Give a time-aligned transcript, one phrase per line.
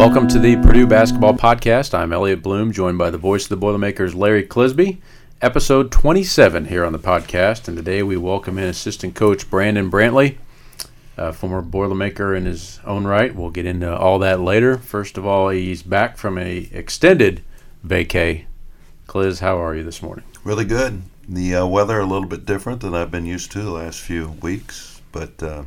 [0.00, 1.92] Welcome to the Purdue Basketball Podcast.
[1.92, 4.96] I'm Elliot Bloom, joined by the voice of the Boilermakers, Larry Clisby.
[5.42, 10.38] Episode 27 here on the podcast, and today we welcome in assistant coach Brandon Brantley,
[11.18, 13.34] a former Boilermaker in his own right.
[13.34, 14.78] We'll get into all that later.
[14.78, 17.42] First of all, he's back from a extended
[17.86, 18.46] vacay.
[19.06, 20.24] Cliz, how are you this morning?
[20.44, 21.02] Really good.
[21.28, 24.30] The uh, weather a little bit different than I've been used to the last few
[24.40, 25.64] weeks, but uh,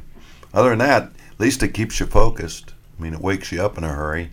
[0.56, 2.74] other than that, at least it keeps you focused.
[2.98, 4.32] I mean, it wakes you up in a hurry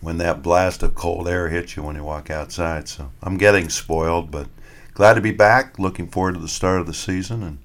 [0.00, 2.88] when that blast of cold air hits you when you walk outside.
[2.88, 4.48] So I'm getting spoiled, but
[4.92, 5.78] glad to be back.
[5.78, 7.58] Looking forward to the start of the season, and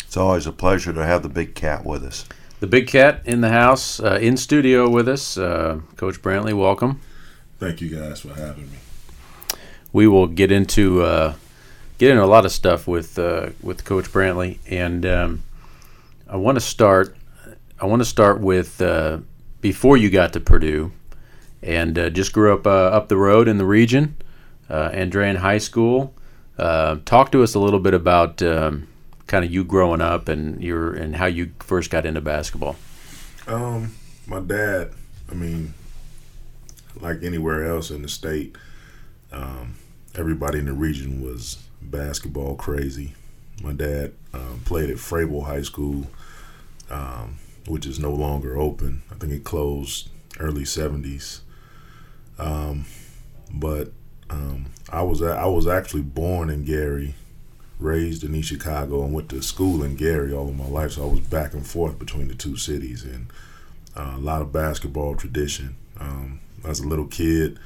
[0.00, 2.24] it's always a pleasure to have the big cat with us.
[2.60, 5.36] The big cat in the house, uh, in studio with us.
[5.36, 7.00] Uh, Coach Brantley, welcome.
[7.58, 8.78] Thank you guys for having me.
[9.92, 11.34] We will get into uh,
[11.98, 15.42] get into a lot of stuff with uh, with Coach Brantley, and um,
[16.28, 17.16] I want to start.
[17.80, 19.18] I want to start with uh,
[19.62, 20.92] before you got to Purdue,
[21.62, 24.16] and uh, just grew up up the road in the region,
[24.68, 26.12] Andrean High School.
[26.58, 28.88] talk to us a little bit about um,
[29.26, 32.76] kind of you growing up and your and how you first got into basketball.
[33.46, 33.94] Um,
[34.26, 34.92] my dad.
[35.30, 35.72] I mean,
[37.00, 38.56] like anywhere else in the state,
[39.32, 39.76] um,
[40.14, 43.14] everybody in the region was basketball crazy.
[43.62, 46.06] My dad um, played at Froebel High School,
[46.90, 49.02] um, which is no longer open.
[49.10, 50.08] I think it closed
[50.40, 51.40] early '70s.
[52.38, 52.86] Um,
[53.52, 53.92] but
[54.30, 57.14] um, I was I was actually born in Gary,
[57.78, 60.92] raised in East Chicago, and went to school in Gary all of my life.
[60.92, 63.26] So I was back and forth between the two cities, and
[63.96, 65.76] uh, a lot of basketball tradition.
[66.00, 67.58] Um, as a little kid,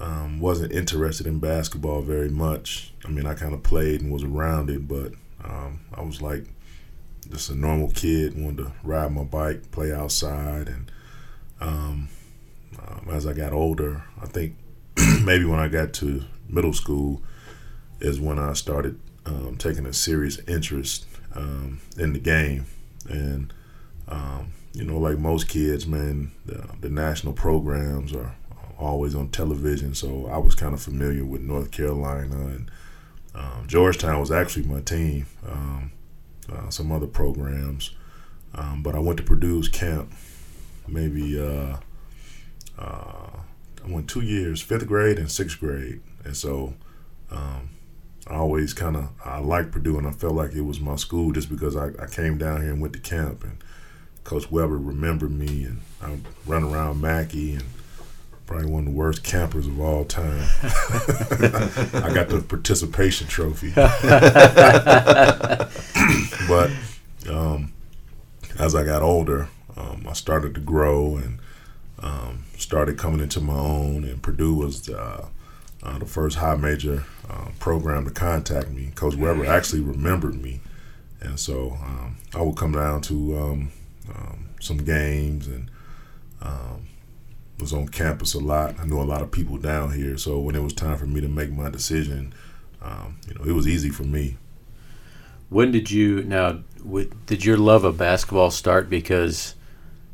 [0.00, 2.92] um, wasn't interested in basketball very much.
[3.04, 5.12] I mean, I kind of played and was around it, but
[5.42, 6.44] um, I was like
[7.24, 10.90] just a normal kid, wanted to ride my bike, play outside, and
[11.60, 12.08] um,
[12.78, 14.56] um as I got older, I think
[15.24, 17.22] maybe when I got to middle school
[18.00, 22.66] is when I started um, taking a serious interest um, in the game,
[23.08, 23.52] and
[24.74, 28.34] you know, like most kids, man, the, the national programs are
[28.76, 32.70] always on television, so I was kind of familiar with North Carolina and
[33.36, 35.26] um, Georgetown was actually my team.
[36.52, 37.92] Uh, some other programs,
[38.54, 40.12] um, but I went to Purdue's camp.
[40.86, 41.78] Maybe uh,
[42.78, 43.30] uh,
[43.82, 46.74] I went two years, fifth grade and sixth grade, and so
[47.30, 47.70] um,
[48.26, 51.32] I always kind of I liked Purdue, and I felt like it was my school
[51.32, 53.56] just because I, I came down here and went to camp, and
[54.24, 57.64] Coach Weber remembered me, and I run around Mackey and
[58.46, 60.46] probably one of the worst campers of all time.
[60.62, 63.72] I got the participation trophy.
[66.48, 66.70] but
[67.30, 67.72] um,
[68.58, 71.38] as I got older, um, I started to grow and
[72.00, 74.04] um, started coming into my own.
[74.04, 75.26] And Purdue was uh,
[75.82, 78.92] uh, the first high major uh, program to contact me.
[78.94, 80.60] Coach Weber actually remembered me,
[81.20, 83.72] and so um, I would come down to um,
[84.14, 85.70] um, some games and
[87.58, 88.78] was on campus a lot.
[88.80, 91.20] I knew a lot of people down here, so when it was time for me
[91.20, 92.34] to make my decision,
[92.82, 94.36] um, you know, it was easy for me.
[95.48, 96.60] When did you now?
[97.26, 99.54] Did your love of basketball start because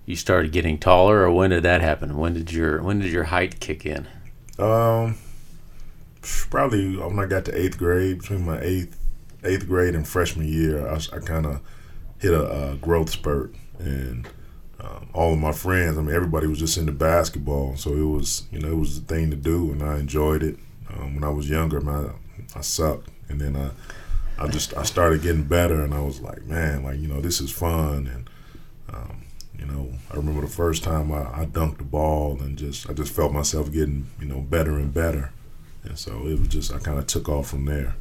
[0.06, 2.16] you started getting taller, or when did that happen?
[2.16, 4.06] When did your when did your height kick in?
[4.58, 5.16] Um,
[6.20, 8.18] probably when I got to eighth grade.
[8.18, 8.98] Between my eighth
[9.42, 11.60] eighth grade and freshman year, I, I kind of
[12.18, 14.28] hit a, a growth spurt and
[14.82, 18.44] um, all of my friends, I mean, everybody was just into basketball, so it was,
[18.50, 20.56] you know, it was the thing to do, and I enjoyed it.
[20.88, 22.14] Um, when I was younger, man,
[22.54, 23.70] I, I sucked, and then I,
[24.42, 27.40] I just, I started getting better, and I was like, man, like you know, this
[27.40, 28.30] is fun, and
[28.94, 29.22] um,
[29.58, 32.94] you know, I remember the first time I, I dunked the ball, and just, I
[32.94, 35.32] just felt myself getting, you know, better and better,
[35.84, 37.96] and so it was just, I kind of took off from there.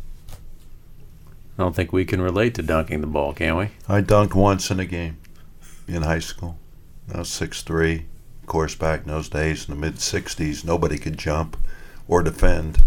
[1.58, 3.70] I don't think we can relate to dunking the ball, can we?
[3.90, 5.18] I dunked once in a game
[5.90, 6.58] in high school.
[7.14, 8.06] I was six three.
[8.42, 11.58] Of course, back in those days, in the mid '60s, nobody could jump
[12.08, 12.80] or defend.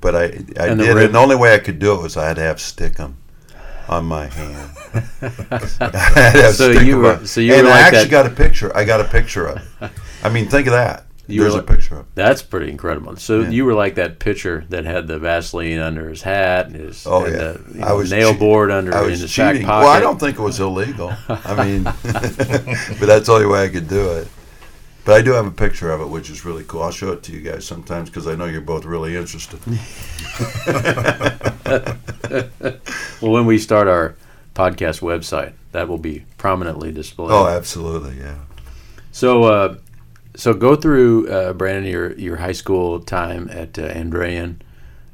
[0.00, 2.26] But I, I and did, and the only way I could do it was I
[2.26, 3.14] had to have stickum
[3.88, 4.70] on my hand.
[6.54, 8.10] so you were, so you and were I like actually that.
[8.10, 8.76] got a picture.
[8.76, 9.62] I got a picture of.
[9.80, 9.90] It.
[10.22, 11.06] I mean, think of that.
[11.26, 12.06] You There's like, a picture of.
[12.14, 13.16] That's pretty incredible.
[13.16, 13.48] So yeah.
[13.48, 17.24] you were like that pitcher that had the Vaseline under his hat and his oh,
[17.24, 17.38] and yeah.
[17.38, 19.62] the you know, I was nail che- board under I in his cheating.
[19.62, 19.84] back pocket.
[19.84, 21.14] Well, I don't think it was illegal.
[21.28, 24.28] I mean, but that's the only way I could do it.
[25.04, 26.82] But I do have a picture of it, which is really cool.
[26.82, 29.60] I'll show it to you guys sometimes because I know you're both really interested.
[33.20, 34.14] well, when we start our
[34.54, 37.32] podcast website, that will be prominently displayed.
[37.32, 38.38] Oh, absolutely, yeah.
[39.12, 39.76] So, uh,
[40.36, 44.56] so go through uh, Brandon your your high school time at uh, Andrean,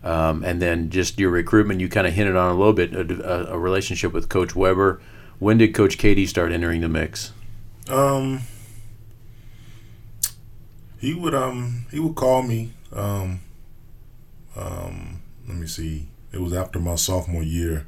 [0.03, 1.81] um, and then just your recruitment.
[1.81, 5.01] You kind of hinted on a little bit a, a, relationship with Coach Weber.
[5.39, 7.33] When did Coach Keady start entering the mix?
[7.89, 8.43] Um,
[10.99, 12.73] he would um he would call me.
[12.93, 13.41] Um,
[14.57, 16.09] um, let me see.
[16.33, 17.87] It was after my sophomore year.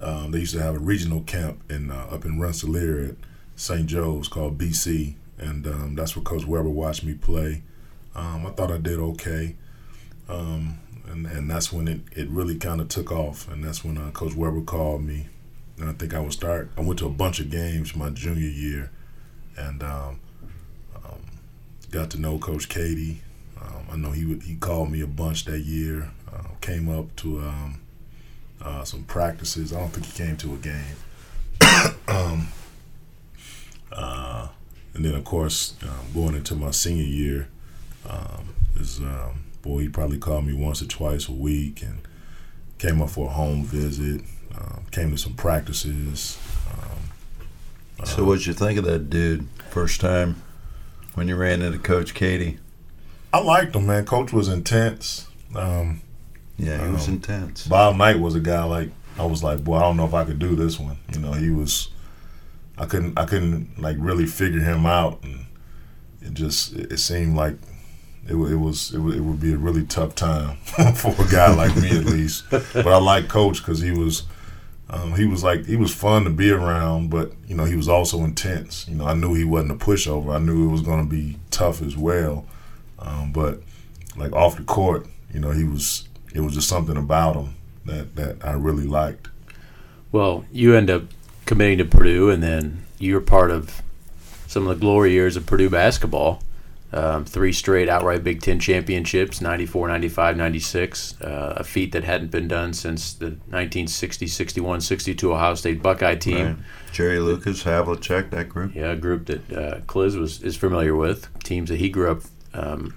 [0.00, 3.16] Um, they used to have a regional camp in uh, up in Rensselaer at
[3.56, 3.86] St.
[3.86, 7.62] Joe's called BC, and um, that's where Coach Weber watched me play.
[8.14, 9.56] Um, I thought I did okay,
[10.28, 10.78] um,
[11.08, 14.10] and and that's when it, it really kind of took off, and that's when uh,
[14.10, 15.26] Coach Weber called me,
[15.78, 16.70] and I think I would start.
[16.76, 18.90] I went to a bunch of games my junior year,
[19.56, 20.20] and um,
[20.96, 21.20] um,
[21.90, 23.18] got to know Coach Keady.
[23.90, 26.10] I know he would, he called me a bunch that year.
[26.26, 27.40] Uh, came up to
[28.60, 29.72] uh, some practices.
[29.72, 30.96] I don't think he came to a game.
[34.94, 37.48] uh, and then, of course, um, going into my senior year,
[38.08, 42.00] um, is um, boy, he probably called me once or twice a week and
[42.78, 44.22] came up for a home visit.
[44.56, 46.38] Um, came to some practices.
[46.70, 50.42] Um, so, what'd you think of that dude first time
[51.14, 52.58] when you ran into Coach Keady?
[53.32, 54.04] I liked him, man.
[54.04, 55.26] Coach was intense.
[55.56, 56.02] Um,
[56.56, 57.66] yeah, he was intense.
[57.66, 60.24] Bob Knight was a guy like I was like, boy, I don't know if I
[60.24, 60.98] could do this one.
[61.12, 61.88] You know, he was.
[62.76, 63.18] I couldn't.
[63.18, 65.46] I couldn't like really figure him out, and
[66.20, 67.56] it just it, seemed like
[68.26, 70.56] it, it was it, it would be a really tough time
[70.94, 72.44] for a guy like me at least.
[72.50, 74.24] But I like Coach because he was.
[74.90, 77.88] Um, he was like he was fun to be around, but you know he was
[77.88, 78.86] also intense.
[78.86, 80.34] You know I knew he wasn't a pushover.
[80.34, 82.44] I knew it was going to be tough as well.
[82.98, 83.62] Um, but
[84.14, 87.54] like off the court, you know he was it was just something about him
[87.86, 89.28] that that I really liked.
[90.12, 91.04] Well, you end up
[91.46, 93.82] committing to Purdue, and then you're part of
[94.46, 96.42] some of the glory years of Purdue basketball.
[96.92, 102.30] Um, three straight outright Big Ten championships 94, 95, 96, uh, a feat that hadn't
[102.30, 106.46] been done since the 1960, 61, 62 Ohio State Buckeye team.
[106.46, 106.56] Right.
[106.92, 108.76] Jerry Lucas, Havlicek, that group.
[108.76, 112.22] Yeah, a group that uh, Cliz was is familiar with, teams that he grew up
[112.52, 112.94] um,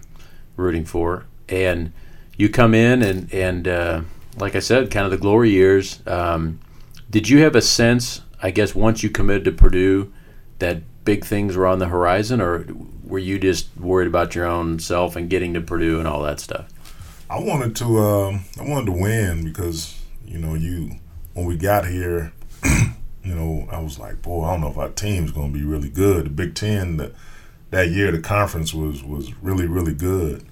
[0.57, 1.25] rooting for.
[1.49, 1.91] And
[2.37, 4.01] you come in and and uh,
[4.37, 6.01] like I said, kind of the glory years.
[6.05, 6.59] Um,
[7.09, 8.21] did you have a sense?
[8.41, 10.13] I guess once you committed to Purdue,
[10.59, 12.65] that big things were on the horizon, or
[13.03, 16.39] were you just worried about your own self and getting to Purdue and all that
[16.39, 16.67] stuff?
[17.29, 17.99] I wanted to.
[17.99, 20.91] Um, I wanted to win because you know you
[21.33, 22.33] when we got here.
[23.23, 25.65] you know, I was like, boy, I don't know if our team's going to be
[25.65, 26.25] really good.
[26.25, 27.13] The Big Ten that
[27.71, 30.45] that year, the conference was was really really good,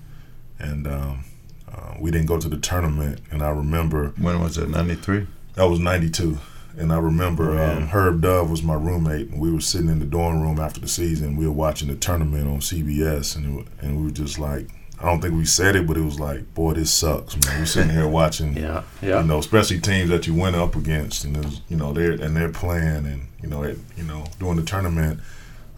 [0.60, 1.24] and um,
[1.72, 4.70] uh, we didn't go to the tournament, and I remember when was it?
[4.70, 5.28] Ninety three.
[5.54, 6.40] That was ninety two.
[6.78, 10.00] And I remember oh, um, Herb Dove was my roommate, and we were sitting in
[10.00, 11.38] the dorm room after the season.
[11.38, 14.68] We were watching the tournament on CBS, and it, and we were just like,
[15.00, 17.60] I don't think we said it, but it was like, boy, this sucks, man.
[17.60, 19.22] We're sitting here watching, yeah, yeah.
[19.22, 22.36] you know, especially teams that you went up against, and was, you know, they're and
[22.36, 25.20] they're playing, and you know, it, you know, during the tournament,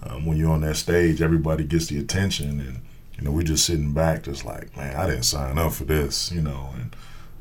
[0.03, 2.79] um, when you're on that stage, everybody gets the attention, and
[3.17, 6.31] you know, we're just sitting back, just like, man, I didn't sign up for this,
[6.31, 6.69] you know.
[6.75, 6.95] And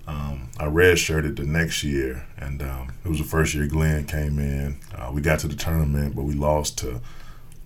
[0.06, 4.38] um, I redshirted the next year, and um, it was the first year Glenn came
[4.38, 4.78] in.
[4.94, 7.00] Uh, we got to the tournament, but we lost to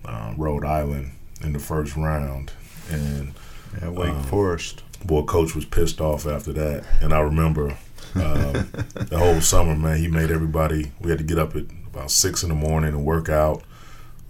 [0.05, 2.51] uh, Rhode Island in the first round,
[2.89, 3.33] and
[3.79, 4.83] yeah, Wake um, Forest.
[5.05, 7.77] Boy, coach was pissed off after that, and I remember
[8.15, 9.97] um, the whole summer, man.
[9.97, 10.91] He made everybody.
[10.99, 13.63] We had to get up at about six in the morning and work out.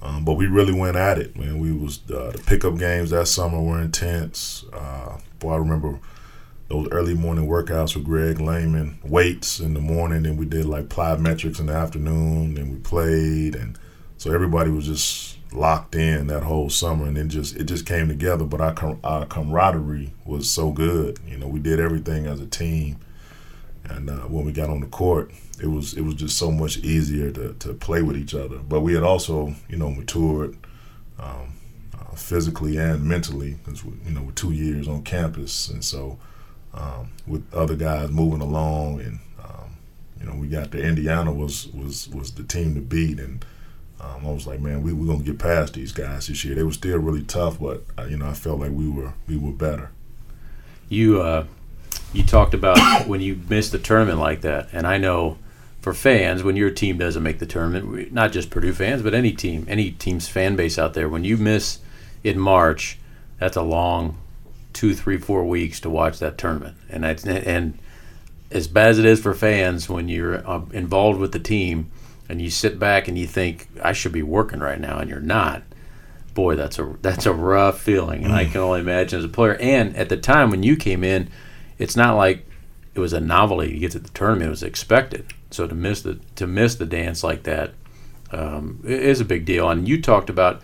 [0.02, 1.60] Um, but we really went at it, man.
[1.60, 4.66] We was uh, the pickup games that summer were intense.
[4.74, 6.00] Uh, boy, I remember
[6.72, 10.86] those early morning workouts with Greg Lehman, weights in the morning, and we did like
[10.86, 13.78] plyometrics in the afternoon, and we played, and
[14.18, 18.08] so everybody was just locked in that whole summer, and then just it just came
[18.08, 18.46] together.
[18.46, 21.48] But our, our camaraderie was so good, you know.
[21.48, 23.00] We did everything as a team,
[23.84, 25.30] and uh, when we got on the court,
[25.62, 28.60] it was it was just so much easier to, to play with each other.
[28.60, 30.56] But we had also, you know, matured
[31.20, 31.52] um,
[32.00, 36.18] uh, physically and mentally because you know, with two years on campus, and so
[36.74, 39.78] um, with other guys moving along, and um,
[40.20, 43.46] you know, we got the Indiana was was was the team to beat, and
[44.00, 46.56] um, I was like, man, we we're gonna get past these guys this year.
[46.56, 49.52] They were still really tough, but you know, I felt like we were we were
[49.52, 49.92] better.
[50.90, 51.46] You uh,
[52.14, 55.38] you talked about when you missed the tournament like that, and I know
[55.82, 59.32] for fans, when your team doesn't make the tournament, not just Purdue fans, but any
[59.32, 61.80] team, any team's fan base out there, when you miss
[62.24, 63.00] in March,
[63.40, 64.18] that's a long
[64.74, 66.76] two, three, four weeks to watch that tournament.
[66.90, 67.78] And that's, and
[68.52, 71.92] as bad as it is for fans, when you're uh, involved with the team
[72.28, 75.20] and you sit back and you think I should be working right now, and you're
[75.20, 75.64] not.
[76.34, 79.56] boy, that's a that's a rough feeling, and I can only imagine as a player.
[79.56, 81.30] And at the time when you came in,
[81.78, 82.46] it's not like
[82.94, 85.34] it was a novelty to get to the tournament; it was expected.
[85.50, 87.74] So to miss the to miss the dance like that
[88.32, 89.70] um, is a big deal.
[89.70, 90.62] And you talked about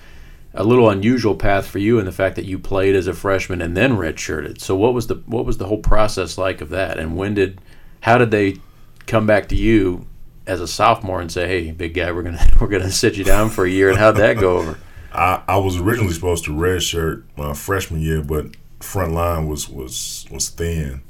[0.57, 3.61] a little unusual path for you in the fact that you played as a freshman
[3.61, 4.59] and then redshirted.
[4.59, 6.97] So what was the what was the whole process like of that?
[6.97, 7.61] And when did
[8.01, 8.57] how did they
[9.05, 10.07] come back to you
[10.47, 13.49] as a sophomore and say, "Hey, big guy, we're gonna we're gonna sit you down
[13.49, 13.89] for a year"?
[13.89, 14.79] And how'd that go over?
[15.13, 18.47] I, I was originally supposed to redshirt my freshman year, but
[18.79, 21.01] front line was was was thin,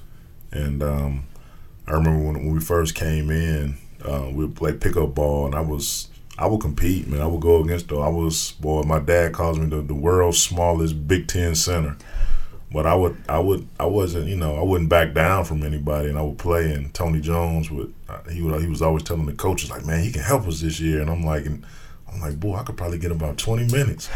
[0.51, 1.25] and um,
[1.87, 5.61] I remember when, when we first came in, uh, we would pickup ball, and I
[5.61, 7.21] was I would compete, man.
[7.21, 7.99] I would go against them.
[7.99, 8.83] I was boy.
[8.83, 11.97] My dad calls me the, the world's smallest Big Ten center,
[12.71, 16.09] but I would I would I wasn't you know I wouldn't back down from anybody,
[16.09, 16.73] and I would play.
[16.73, 20.03] And Tony Jones would uh, he would he was always telling the coaches like, man,
[20.03, 21.45] he can help us this year, and I'm like.
[21.45, 21.65] And,
[22.09, 24.09] I'm like, boy, I could probably get about 20 minutes.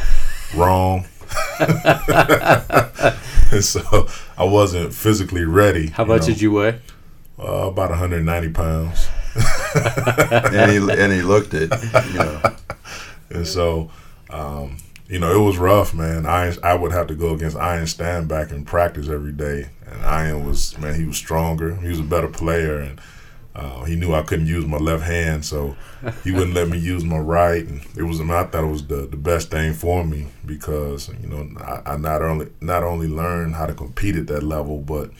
[0.55, 1.05] Wrong.
[1.59, 1.69] and
[3.63, 5.87] so I wasn't physically ready.
[5.87, 6.27] How much know.
[6.27, 6.79] did you weigh?
[7.37, 9.07] Uh, about 190 pounds.
[10.53, 11.71] and he and he looked it,
[12.11, 12.41] you know.
[13.29, 13.89] And so,
[14.29, 16.25] um, you know, it was rough, man.
[16.25, 20.45] I I would have to go against Ian Stanback in practice every day, and Iron
[20.45, 21.75] was man, he was stronger.
[21.75, 23.01] He was a better player, and
[23.53, 25.75] uh, he knew I couldn't use my left hand, so
[26.23, 27.65] he wouldn't let me use my right.
[27.65, 31.27] And it was, I thought it was the, the best thing for me because you
[31.27, 35.11] know I, I not only not only learned how to compete at that level, but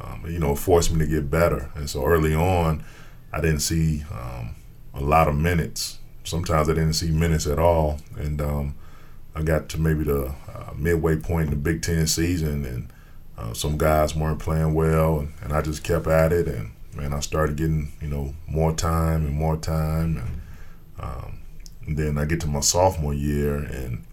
[0.00, 1.70] um, you know forced me to get better.
[1.74, 2.84] And so early on,
[3.32, 4.56] I didn't see um,
[4.94, 5.98] a lot of minutes.
[6.24, 8.74] Sometimes I didn't see minutes at all, and um,
[9.34, 12.92] I got to maybe the uh, midway point in the Big Ten season, and
[13.38, 17.12] uh, some guys weren't playing well, and, and I just kept at it and man,
[17.12, 20.40] I started getting you know more time and more time, and,
[20.98, 21.40] um,
[21.86, 24.04] and then I get to my sophomore year and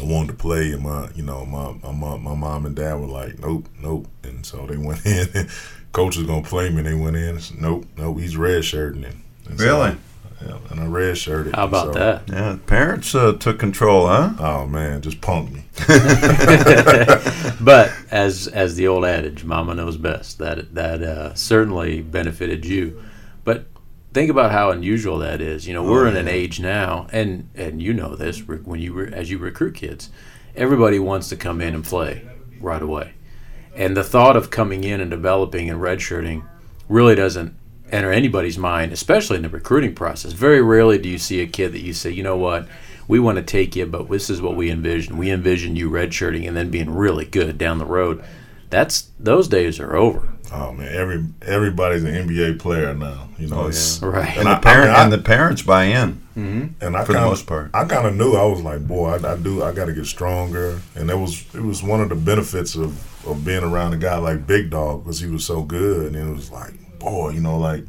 [0.00, 3.06] I wanted to play, and my you know my my my mom and dad were
[3.06, 5.48] like, nope, nope, and so they went in.
[5.94, 6.78] Coach is gonna play me.
[6.78, 7.40] and They went in.
[7.40, 9.14] Said, nope, nope, he's red shirting it.
[9.48, 9.92] Really?
[9.92, 9.98] So,
[10.44, 11.54] yeah, and I red shirted.
[11.54, 12.28] How about so, that?
[12.28, 14.32] Yeah, parents uh, took control, huh?
[14.38, 15.64] Oh man, just punked me.
[17.64, 23.00] but as as the old adage, "Mama knows best." That that uh, certainly benefited you.
[23.44, 23.66] But
[24.12, 25.66] think about how unusual that is.
[25.68, 28.92] You know, we're oh, in an age now, and and you know this when you
[28.94, 30.10] re, as you recruit kids,
[30.56, 32.26] everybody wants to come in and play
[32.60, 33.12] right away,
[33.76, 36.46] and the thought of coming in and developing and redshirting
[36.88, 37.54] really doesn't
[37.90, 40.32] enter anybody's mind, especially in the recruiting process.
[40.32, 42.66] Very rarely do you see a kid that you say, you know what,
[43.06, 45.18] we want to take you, but this is what we envision.
[45.18, 48.24] We envision you redshirting and then being really good down the road.
[48.70, 50.33] That's those days are over.
[50.52, 53.28] Oh man, every everybody's an NBA player now.
[53.38, 54.08] You know, oh, yeah.
[54.08, 54.38] right.
[54.38, 56.20] And, and the parent I, I, and the parents buy in.
[56.36, 56.84] Mm-hmm.
[56.84, 58.34] And I for kinda, the most part, I kind of knew.
[58.34, 59.62] I was like, boy, I, I do.
[59.62, 60.80] I got to get stronger.
[60.94, 64.18] And it was it was one of the benefits of of being around a guy
[64.18, 66.14] like Big Dog because he was so good.
[66.14, 67.84] And it was like, boy, you know, like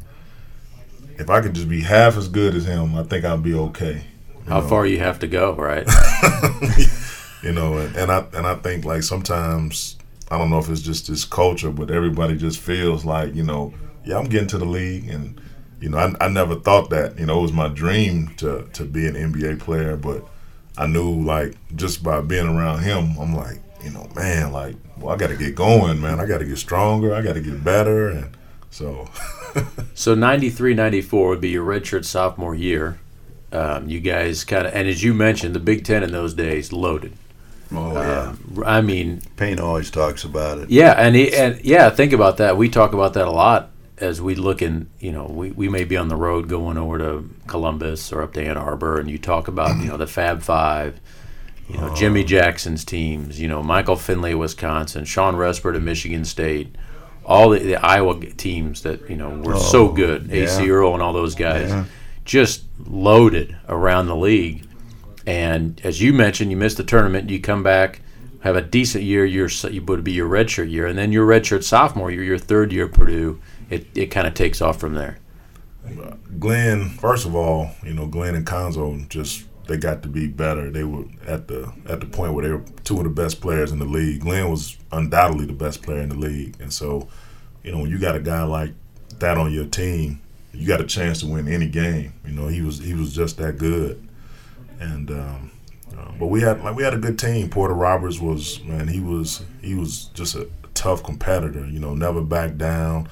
[1.18, 4.04] if I could just be half as good as him, I think I'd be okay.
[4.48, 4.68] How know?
[4.68, 5.86] far you have to go, right?
[7.42, 9.95] you know, and, and I and I think like sometimes
[10.30, 13.74] I don't know if it's just this culture, but everybody just feels like you know,
[14.04, 15.40] yeah, I'm getting to the league, and
[15.80, 17.18] you know, I, I never thought that.
[17.18, 20.24] You know, it was my dream to to be an NBA player, but
[20.76, 25.14] I knew like just by being around him, I'm like, you know, man, like, well,
[25.14, 26.20] I got to get going, man.
[26.20, 27.14] I got to get stronger.
[27.14, 28.36] I got to get better, and
[28.70, 29.08] so.
[29.94, 32.98] so 93, 94 would be your redshirt sophomore year.
[33.52, 36.72] Um, you guys kind of, and as you mentioned, the Big Ten in those days
[36.72, 37.14] loaded.
[37.72, 38.34] Oh yeah.
[38.56, 40.70] Uh, I mean, Payne always talks about it.
[40.70, 42.56] Yeah, and he, and yeah, think about that.
[42.56, 44.88] We talk about that a lot as we look in.
[45.00, 48.34] You know, we, we may be on the road going over to Columbus or up
[48.34, 51.00] to Ann Arbor, and you talk about you know the Fab Five.
[51.68, 52.26] You know, Jimmy oh.
[52.26, 56.76] Jackson's teams, you know, Michael Finley, Wisconsin, Shawn Respert at Michigan State,
[57.24, 60.44] all the, the, Iowa teams that you know were oh, so good, yeah.
[60.44, 61.84] Acie Earl and all those guys, yeah.
[62.24, 64.64] just loaded around the league.
[65.26, 67.30] And as you mentioned, you missed the tournament.
[67.30, 68.00] You come back,
[68.40, 69.24] have a decent year.
[69.24, 72.72] You're you would be your redshirt year, and then your redshirt sophomore year, your third
[72.72, 73.40] year at Purdue.
[73.68, 75.18] It it kind of takes off from there.
[76.38, 80.70] Glenn, first of all, you know Glenn and Cuonzo just they got to be better.
[80.70, 83.72] They were at the at the point where they were two of the best players
[83.72, 84.20] in the league.
[84.20, 87.08] Glenn was undoubtedly the best player in the league, and so
[87.62, 88.72] you know when you got a guy like
[89.18, 90.20] that on your team,
[90.52, 92.12] you got a chance to win any game.
[92.24, 94.05] You know he was he was just that good,
[94.80, 95.50] and um,
[95.96, 97.48] uh, but we had like we had a good team.
[97.48, 101.66] Porter Roberts was man he was he was just a tough competitor.
[101.66, 103.08] You know never backed down,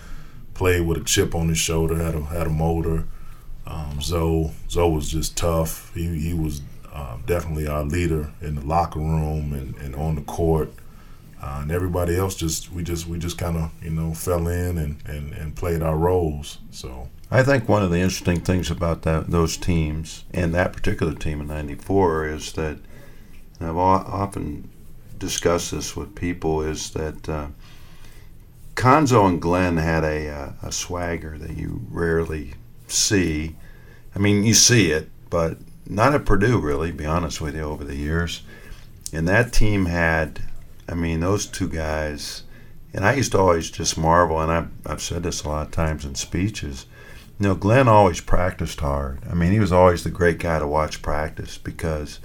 [0.54, 3.04] played with a chip on his shoulder, had a had a motor.
[3.66, 5.92] Um, Zoe, Zoe was just tough.
[5.94, 6.60] He he was
[6.92, 10.70] uh, definitely our leader in the locker room and, and on the court.
[11.42, 14.78] Uh, and everybody else just we just we just kind of you know fell in
[14.78, 16.58] and, and, and played our roles.
[16.70, 21.14] So I think one of the interesting things about that those teams and that particular
[21.14, 22.78] team in '94 is that
[23.60, 24.70] I've often
[25.18, 27.46] discussed this with people is that uh,
[28.74, 32.54] Cuonzo and Glenn had a, uh, a swagger that you rarely
[32.88, 33.56] see.
[34.14, 37.84] I mean, you see it, but not at Purdue, really, be honest with you, over
[37.84, 38.42] the years.
[39.12, 40.42] And that team had,
[40.88, 42.42] I mean, those two guys,
[42.92, 45.72] and I used to always just marvel, and I've, I've said this a lot of
[45.72, 46.86] times in speeches.
[47.38, 49.20] You know, Glenn always practiced hard.
[49.28, 52.20] I mean, he was always the great guy to watch practice because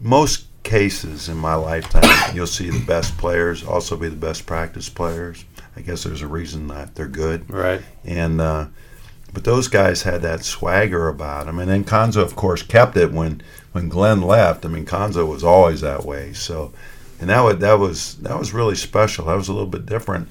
[0.00, 4.88] most cases in my lifetime, you'll see the best players also be the best practice
[4.88, 5.44] players.
[5.76, 7.50] I guess there's a reason that they're good.
[7.50, 7.82] Right.
[8.04, 8.66] And uh,
[9.32, 11.58] but those guys had that swagger about them.
[11.58, 14.64] And then Cuonzo, of course, kept it when when Glenn left.
[14.64, 16.32] I mean, Cuonzo was always that way.
[16.34, 16.72] So,
[17.22, 19.26] and that was that was that was really special.
[19.26, 20.28] That was a little bit different.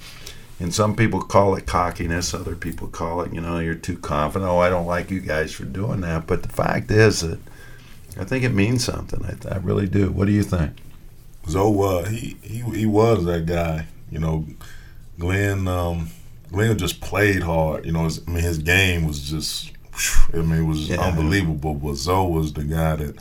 [0.59, 2.33] And some people call it cockiness.
[2.33, 4.51] Other people call it, you know, you're too confident.
[4.51, 6.27] Oh, I don't like you guys for doing that.
[6.27, 7.39] But the fact is that
[8.19, 9.25] I think it means something.
[9.25, 10.11] I, I really do.
[10.11, 10.73] What do you think?
[11.47, 13.87] So uh, he he he was that guy.
[14.11, 14.45] You know,
[15.17, 15.69] Glenn.
[15.69, 16.09] Um,
[16.51, 17.85] Glenn just played hard.
[17.85, 19.71] You know, his, I mean, his game was just,
[20.33, 20.99] I mean, it was yeah.
[20.99, 21.73] unbelievable.
[21.73, 23.15] But Zoe was the guy that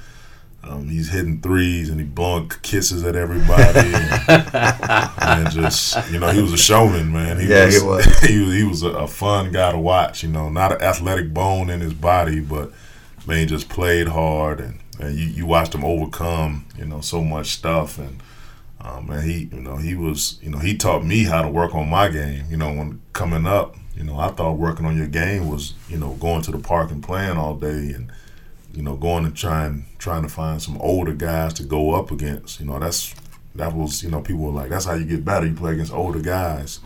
[0.62, 3.78] um, he's hitting threes and he blowing kisses at everybody,
[4.28, 7.40] and, and, just you know, he was a showman, man.
[7.40, 8.20] He yeah, was, he was.
[8.20, 8.54] he was.
[8.54, 10.22] He was a, a, fun guy to watch.
[10.22, 12.72] You know, not an athletic bone in his body, but
[13.26, 17.24] man, he just played hard, and, and you, you watched him overcome, you know, so
[17.24, 18.22] much stuff, and
[18.82, 21.74] um, and he, you know, he was, you know, he taught me how to work
[21.74, 22.44] on my game.
[22.50, 25.98] You know, when coming up, you know, I thought working on your game was, you
[25.98, 28.10] know, going to the park and playing all day, and
[28.72, 32.60] you know, going and trying trying to find some older guys to go up against.
[32.60, 33.14] You know, that's
[33.54, 35.46] that was, you know, people were like, that's how you get better.
[35.46, 36.80] You play against older guys,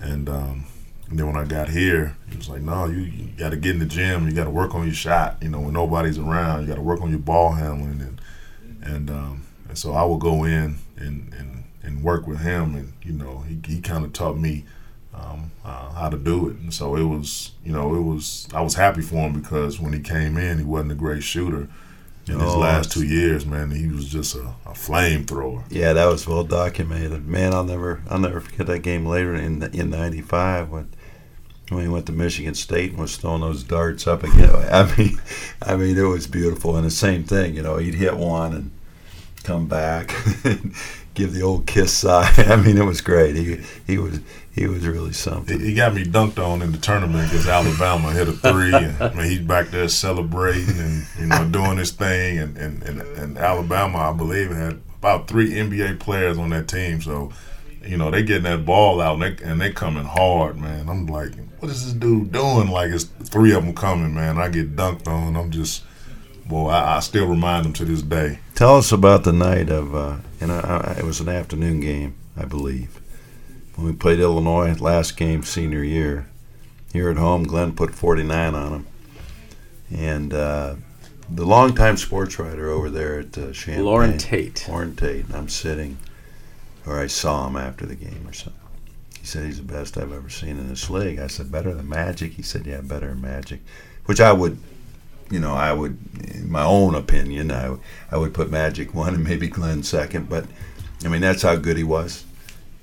[0.00, 0.66] and, um,
[1.10, 3.72] and then when I got here, he was like, no, you, you got to get
[3.72, 4.28] in the gym.
[4.28, 5.38] You got to work on your shot.
[5.40, 8.20] You know, when nobody's around, you got to work on your ball handling, and
[8.82, 12.92] and um, and so I would go in and and, and work with him, and
[13.02, 14.64] you know he, he kind of taught me
[15.18, 16.56] um, uh, how to do it.
[16.56, 19.92] And so it was you know it was I was happy for him because when
[19.92, 21.68] he came in, he wasn't a great shooter.
[22.26, 25.64] In his oh, last two years, man, he was just a, a flamethrower.
[25.70, 27.26] Yeah, that was well documented.
[27.26, 30.90] Man, I'll never, I'll never forget that game later in in '95 when
[31.70, 34.50] when he went to Michigan State and was throwing those darts up again.
[34.70, 35.20] I mean,
[35.62, 36.76] I mean, it was beautiful.
[36.76, 38.70] And the same thing, you know, he'd hit one and
[39.44, 40.14] come back,
[41.18, 42.32] give the old kiss sigh.
[42.38, 43.34] I mean, it was great.
[43.34, 44.20] He he was
[44.52, 45.60] he was really something.
[45.60, 48.12] He got me dunked on in the tournament because Alabama.
[48.12, 51.90] Hit a three, and I mean, he's back there celebrating and you know doing his
[51.90, 52.38] thing.
[52.38, 57.02] And and, and, and Alabama, I believe, had about three NBA players on that team.
[57.02, 57.32] So
[57.84, 60.88] you know they getting that ball out and they, and they coming hard, man.
[60.88, 62.68] I'm like, what is this dude doing?
[62.68, 64.38] Like it's three of them coming, man.
[64.38, 65.36] I get dunked on.
[65.36, 65.82] I'm just
[66.48, 68.40] boy, I, I, still remind them to this day.
[68.54, 72.16] Tell us about the night of, uh, and I, I, it was an afternoon game,
[72.36, 73.00] I believe,
[73.76, 76.28] when we played Illinois last game senior year.
[76.92, 78.86] Here at home, Glenn put 49 on them,
[79.94, 80.76] and uh,
[81.28, 84.66] the longtime sports writer over there at uh, Champaign, Loren Tate.
[84.68, 85.26] Loren Tate.
[85.26, 85.98] And I'm sitting,
[86.86, 88.54] or I saw him after the game or something.
[89.20, 91.18] He said he's the best I've ever seen in this league.
[91.18, 92.32] I said better than Magic.
[92.32, 93.60] He said yeah, better than Magic,
[94.06, 94.58] which I would
[95.30, 95.98] you know, I would,
[96.34, 97.76] in my own opinion, I,
[98.10, 100.28] I would put Magic one and maybe Glenn second.
[100.28, 100.46] But
[101.04, 102.24] I mean, that's how good he was.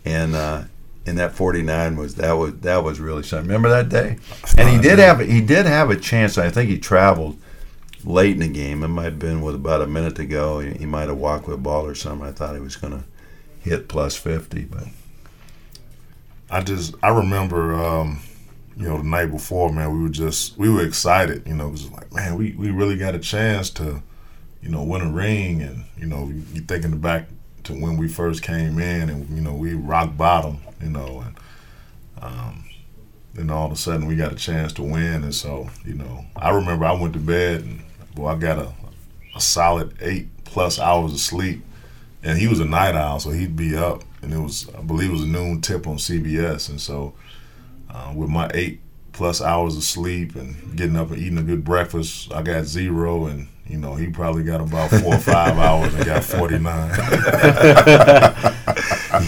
[0.04, 0.64] And uh,
[1.06, 3.48] and that 49 was that was that was really something.
[3.48, 4.18] Remember that day?
[4.58, 6.38] And he did have he did have a chance.
[6.38, 7.38] I think he traveled
[8.04, 8.84] late in the game.
[8.84, 10.60] It might have been with about a minute to go.
[10.60, 12.28] He, he might have walked with a ball or something.
[12.28, 13.04] I thought he was going to
[13.62, 14.86] hit plus 50, but
[16.50, 17.74] I just I remember.
[17.74, 18.22] Um,
[18.78, 21.48] you know, the night before, man, we were just we were excited.
[21.48, 24.02] You know, it was like, man, we, we really got a chance to,
[24.62, 27.28] you know, win a ring, and you know, you thinking back
[27.64, 31.38] to when we first came in, and you know, we rock bottom, you know, and
[32.22, 32.66] um,
[33.34, 36.26] then all of a sudden we got a chance to win, and so you know,
[36.36, 37.82] I remember I went to bed and
[38.14, 38.74] boy, I got a
[39.36, 41.64] a solid eight plus hours of sleep,
[42.24, 45.10] and he was a night owl, so he'd be up, and it was I believe
[45.10, 47.14] it was noon tip on CBS, and so
[47.96, 48.82] uh, with my eight
[49.14, 53.28] plus hours of sleep and getting up and eating a good breakfast, I got zero,
[53.28, 56.90] and you know he probably got about four or five hours and got forty nine.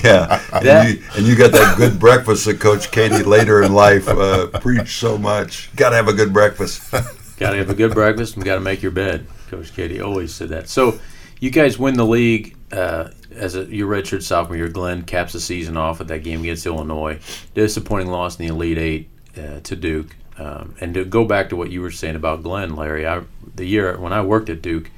[0.03, 4.07] yeah, and you, and you, got that good breakfast that Coach Keady later in life
[4.07, 5.73] uh, preached so much.
[5.75, 6.91] Got to have a good breakfast.
[7.37, 9.25] got to have a good breakfast and got to make your bed.
[9.47, 10.67] Coach Keady always said that.
[10.67, 10.99] So,
[11.39, 14.69] you guys win the league uh, as a your redshirt sophomore year.
[14.69, 17.19] Glenn caps the season off with that game against Illinois.
[17.53, 20.15] Disappointing loss in the Elite Eight uh, to Duke.
[20.37, 23.23] Um, and to go back to what you were saying about Glenn, Larry, I,
[23.55, 24.91] the year when I worked at Duke,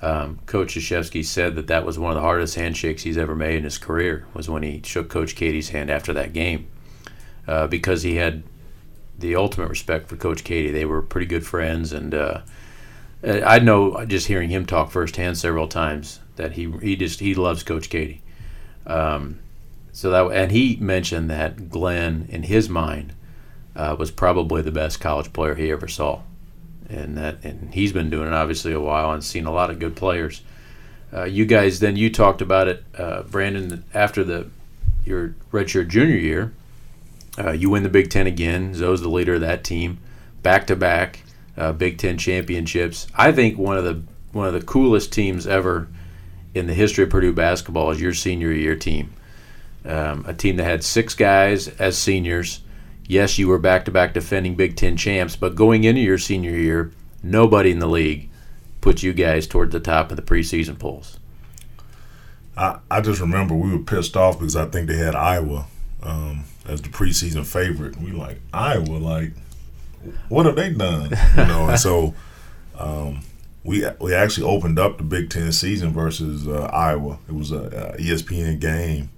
[0.00, 3.56] um, Coach Krzyzewski said that that was one of the hardest handshakes he's ever made
[3.56, 4.26] in his career.
[4.32, 6.68] Was when he shook Coach Keady's hand after that game,
[7.46, 8.42] uh, because he had
[9.18, 10.72] the ultimate respect for Coach Keady.
[10.72, 12.40] They were pretty good friends, and uh,
[13.22, 17.62] I know just hearing him talk firsthand several times that he he just he loves
[17.62, 18.20] Coach Keady.
[18.86, 19.38] Um,
[19.92, 23.12] so that and he mentioned that Glenn, in his mind,
[23.76, 26.22] uh, was probably the best college player he ever saw,
[26.88, 29.78] and that and he's been doing it obviously a while and seen a lot of
[29.78, 30.42] good players.
[31.12, 34.48] Uh, you guys, then you talked about it, uh, Brandon, after the
[35.04, 36.52] your redshirt junior year.
[37.38, 38.74] Uh, you win the Big Ten again.
[38.74, 39.98] Zoe's the leader of that team,
[40.42, 41.22] back to back
[41.76, 43.06] Big Ten championships.
[43.14, 45.88] I think one of the one of the coolest teams ever
[46.54, 49.12] in the history of Purdue basketball is your senior year team.
[49.84, 52.60] Um, a team that had six guys as seniors
[53.10, 56.52] yes, you were back to back defending Big Ten champs, but going into your senior
[56.52, 58.30] year, nobody in the league
[58.80, 61.18] put you guys toward the top of the preseason polls.
[62.56, 65.66] I, I just remember we were pissed off because I think they had Iowa
[66.02, 67.96] um, as the preseason favorite.
[67.96, 69.32] We like Iowa, like
[70.28, 71.10] what have they done?
[71.36, 72.14] You know, and so
[72.78, 73.22] um,
[73.64, 77.18] we we actually opened up the Big Ten season versus uh, Iowa.
[77.28, 79.10] It was a, a ESPN game,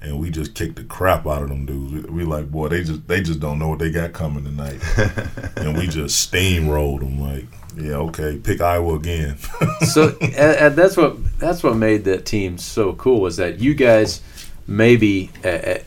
[0.00, 1.92] and we just kicked the crap out of them dudes.
[1.92, 4.80] We, we like, boy, they just they just don't know what they got coming tonight,
[5.56, 7.20] and we just steamrolled them.
[7.20, 9.36] Like, yeah, okay, pick Iowa again.
[9.92, 13.74] so and, and, that's what that's what made that team so cool was that you
[13.74, 14.22] guys
[14.66, 15.78] maybe, uh,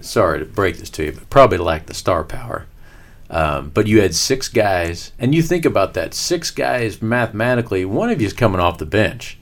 [0.00, 2.66] sorry to break this to you, but probably lacked the star power.
[3.30, 7.84] Um, but you had six guys, and you think about that six guys mathematically.
[7.84, 9.38] One of you is coming off the bench,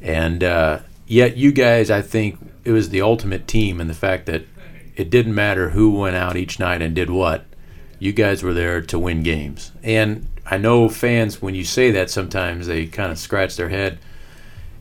[0.00, 4.26] and uh, yet you guys, I think, it was the ultimate team in the fact
[4.26, 4.44] that
[4.96, 7.44] it didn't matter who went out each night and did what.
[7.98, 9.72] You guys were there to win games.
[9.82, 13.98] And I know fans, when you say that, sometimes they kind of scratch their head.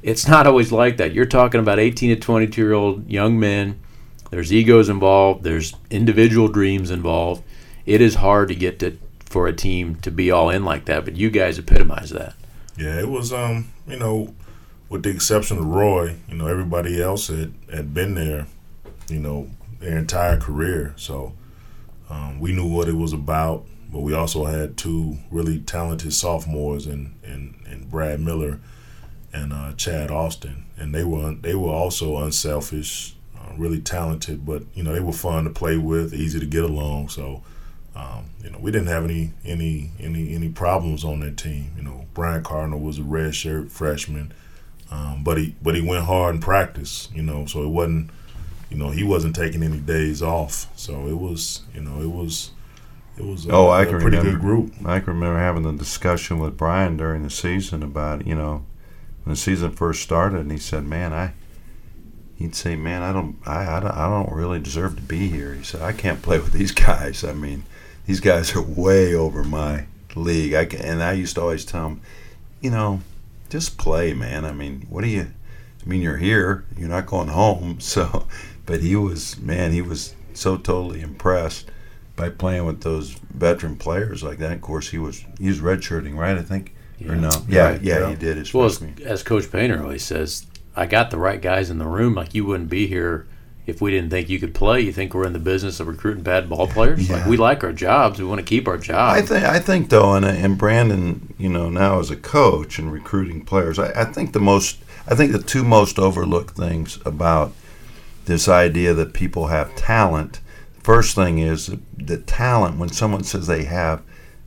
[0.01, 1.13] It's not always like that.
[1.13, 3.79] You're talking about 18 to 22 year old young men.
[4.31, 5.43] There's egos involved.
[5.43, 7.43] There's individual dreams involved.
[7.85, 11.05] It is hard to get to for a team to be all in like that,
[11.05, 12.35] but you guys epitomize that.
[12.77, 13.31] Yeah, it was.
[13.31, 14.33] Um, you know,
[14.89, 18.47] with the exception of Roy, you know, everybody else had, had been there,
[19.07, 20.93] you know, their entire career.
[20.97, 21.33] So
[22.09, 26.85] um, we knew what it was about, but we also had two really talented sophomores
[26.85, 28.59] and in, in Brad Miller
[29.31, 34.63] and uh, Chad Austin, and they were they were also unselfish, uh, really talented, but
[34.73, 37.07] you know they were fun to play with, easy to get along.
[37.07, 37.43] So.
[37.95, 41.73] Um, you know, we didn't have any any any any problems on that team.
[41.75, 44.33] You know, Brian Cardinal was a red shirt freshman.
[44.89, 48.11] Um, but he but he went hard in practice, you know, so it wasn't
[48.71, 50.67] you know, he wasn't taking any days off.
[50.77, 52.51] So it was, you know, it was
[53.17, 54.73] it was a, oh, I can pretty remember, good group.
[54.85, 58.65] I can remember having the discussion with Brian during the season about, you know,
[59.23, 61.33] when the season first started and he said, "Man, I
[62.37, 65.53] he'd say, "Man, I don't I, I don't, I don't really deserve to be here."
[65.53, 67.25] He said, "I can't play with these guys.
[67.25, 67.63] I mean,
[68.05, 69.85] these guys are way over my
[70.15, 72.01] league." I can, and I used to always tell him,
[72.61, 73.01] you know,
[73.49, 74.45] just play, man.
[74.45, 75.31] I mean, what do you?
[75.83, 76.63] I mean, you're here.
[76.77, 77.77] You're not going home.
[77.81, 78.27] So,
[78.65, 81.69] but he was, man, he was so totally impressed
[82.15, 84.51] by playing with those veteran players like that.
[84.51, 86.37] Of course, he was he was redshirting, right?
[86.37, 86.73] I think.
[86.99, 87.11] Yeah.
[87.13, 87.31] Or no?
[87.49, 87.81] Yeah, Right.
[87.81, 88.09] yeah, Yeah.
[88.11, 88.37] he did.
[88.37, 91.87] His Well, as, as Coach Painter always says, I got the right guys in the
[91.87, 92.13] room.
[92.13, 93.25] Like you wouldn't be here
[93.67, 94.81] if we didn't think you could play.
[94.81, 97.09] You think we're in the business of recruiting bad ball players?
[97.09, 98.19] Like we like our jobs.
[98.19, 99.21] We want to keep our jobs.
[99.21, 102.91] I think I think though, and and Brandon, you know, now as a coach and
[102.91, 107.53] recruiting players, I, I think the most, I think the two most overlooked things about
[108.25, 110.39] this idea that people have talent.
[110.79, 112.79] First thing is that, that talent.
[112.79, 114.01] When someone says they have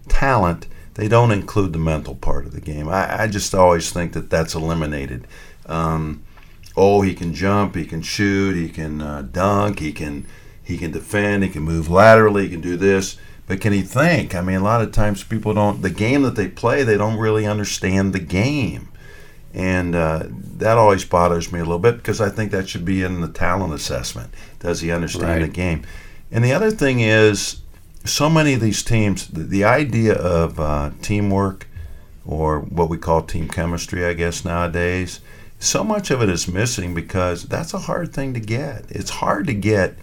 [0.09, 2.89] talent, they don't include the mental part of the game.
[2.89, 5.27] I, I just always think that that's eliminated.
[5.67, 6.24] Um,
[6.77, 10.27] oh, he can jump, he can shoot, he can uh, dunk, he can
[10.63, 13.19] he can defend, he can move laterally, he can do this.
[13.47, 14.35] But can he think?
[14.35, 15.83] I mean, a lot of times people don't.
[15.83, 18.89] The game that they play, they don't really understand the game,
[19.53, 23.03] and uh, that always bothers me a little bit because I think that should be
[23.03, 24.33] in the talent assessment.
[24.61, 25.85] Does he understand the game?
[26.31, 27.61] And the other thing is,
[28.05, 31.69] so many of these teams, the, the idea of uh, teamwork,
[32.25, 35.21] or what we call team chemistry, I guess nowadays,
[35.65, 38.85] so much of it is missing because that's a hard thing to get.
[38.91, 39.97] It's hard to get,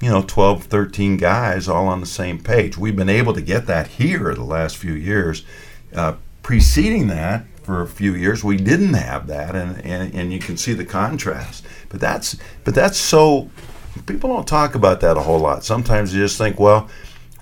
[0.00, 2.76] you know, 12, 13 guys all on the same page.
[2.78, 5.44] We've been able to get that here the last few years.
[5.94, 10.38] uh, preceding that for a few years we didn't have that and, and, and you
[10.38, 13.48] can see the contrast but that's but that's so
[14.06, 16.88] people don't talk about that a whole lot sometimes you just think well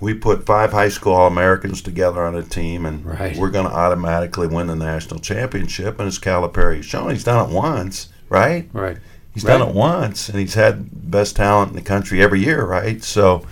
[0.01, 3.37] we put five high school all americans together on a team and Right.
[3.37, 7.49] we're going to automatically win the national championship and it's calipari has shown he's done
[7.49, 8.97] it once right Right.
[9.33, 9.57] He's Right.
[9.59, 13.01] done it once, and he's had best talent in the country every year, right?
[13.01, 13.45] So,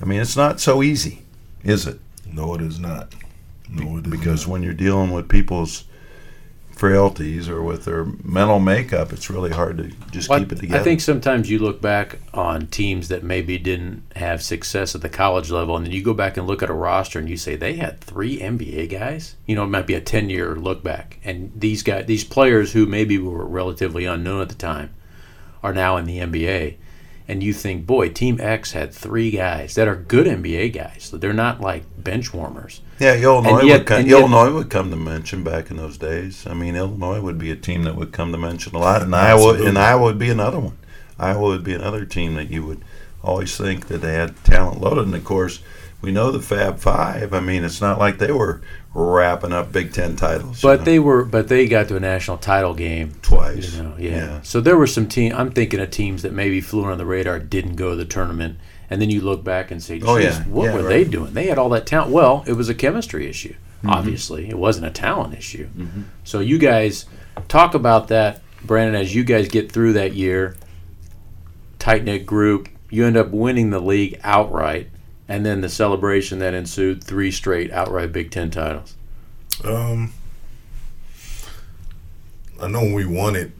[0.00, 1.22] I mean, it's not so easy,
[1.64, 1.98] is it?
[2.32, 3.12] No, it is not.
[3.68, 4.52] No, it is Because not.
[4.52, 5.84] when you're dealing with people's
[6.74, 10.80] frailties or with their mental makeup, it's really hard to just Well, keep it together.
[10.80, 15.08] I think sometimes you look back on teams that maybe didn't have success at the
[15.08, 17.56] college level, and then you go back and look at a roster and you say
[17.56, 19.36] they had three NBA guys.
[19.46, 22.86] You know, it might be a ten-year look back, and these guys, these players who
[22.86, 24.94] maybe were relatively unknown at the time,
[25.62, 26.76] are now in the NBA.
[27.26, 31.04] And you think, boy, Team X had three guys that are good NBA guys.
[31.04, 32.82] So they're not like bench warmers.
[32.98, 36.44] Yeah, Illinois yet- would come, yet- Illinois would come to mention back in those days.
[36.48, 39.14] I mean, Illinois would be a team that would come to mention a lot, and
[39.14, 40.76] Iowa and Iowa would be another one.
[41.18, 42.82] Iowa would be another team that you would
[43.22, 45.06] always think that they had talent loaded.
[45.06, 45.60] And of course,
[46.02, 47.32] we know the Fab Five.
[47.32, 48.60] I mean, it's not like they were
[48.92, 50.62] wrapping up Big Ten titles.
[50.62, 53.74] you But know, they were, but they got to a national title game twice.
[53.76, 54.10] You know, yeah.
[54.10, 54.42] Yeah.
[54.42, 55.32] So there were some team.
[55.34, 58.58] I'm thinking of teams that maybe flew under the radar, didn't go to the tournament,
[58.90, 60.42] and then you look back and say, Oh, yeah.
[60.44, 60.88] what Yeah, were right.
[60.88, 61.34] they doing?
[61.34, 63.54] They had all that talent." Well, it was a chemistry issue.
[63.78, 63.90] Mm-hmm.
[63.90, 65.68] Obviously, it wasn't a talent issue.
[66.24, 67.06] So you guys
[67.48, 70.56] talk about that, Brandon, as you guys get through that year.
[71.78, 72.68] Tight knit group.
[72.88, 74.88] You end up winning the league outright,
[75.28, 78.94] and then the celebration that ensued: three straight outright Big Ten titles.
[79.64, 80.12] Um,
[82.60, 83.50] I know when we won it,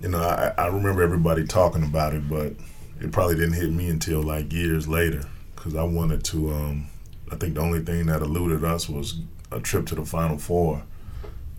[0.00, 2.52] you know, I, I remember everybody talking about it, but
[3.00, 6.52] it probably didn't hit me until like years later because I wanted to.
[6.52, 6.86] Um,
[7.32, 10.82] I think the only thing that eluded us was a trip to the Final Four,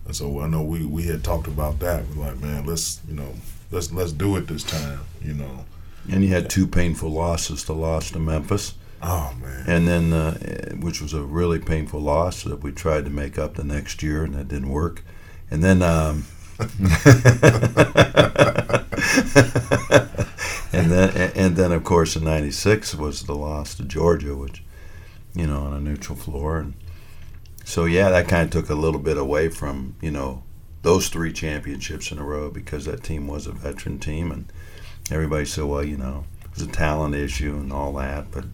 [0.04, 2.04] and so I know we, we had talked about that.
[2.08, 3.34] We're like, man, let's you know,
[3.70, 5.00] let's let's do it this time.
[5.22, 5.64] You know,
[6.10, 10.74] And you had two painful losses: the loss to Memphis, oh man, and then uh,
[10.80, 14.24] which was a really painful loss that we tried to make up the next year,
[14.24, 15.02] and that didn't work.
[15.50, 16.24] And then, um,
[20.76, 24.62] and then, and then, of course, in '96 was the loss to Georgia, which
[25.34, 26.74] you know on a neutral floor, and
[27.64, 30.42] so yeah, that kind of took a little bit away from you know
[30.82, 34.52] those three championships in a row because that team was a veteran team, and
[35.10, 38.44] everybody said, well, you know, it was a talent issue and all that, but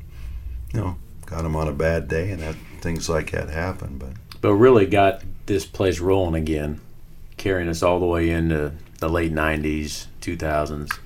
[0.72, 3.98] you know, got them on a bad day, and that things like that happen.
[3.98, 6.80] But but really got this place rolling again,
[7.36, 10.98] carrying us all the way into the late '90s, 2000s.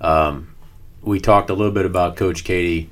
[0.00, 0.54] Um,
[1.02, 2.88] we talked a little bit about Coach Keady.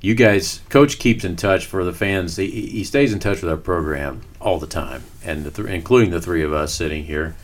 [0.00, 2.36] You guys, Coach keeps in touch for the fans.
[2.36, 6.10] He, he stays in touch with our program all the time, and the th- including
[6.10, 7.36] the three of us sitting here.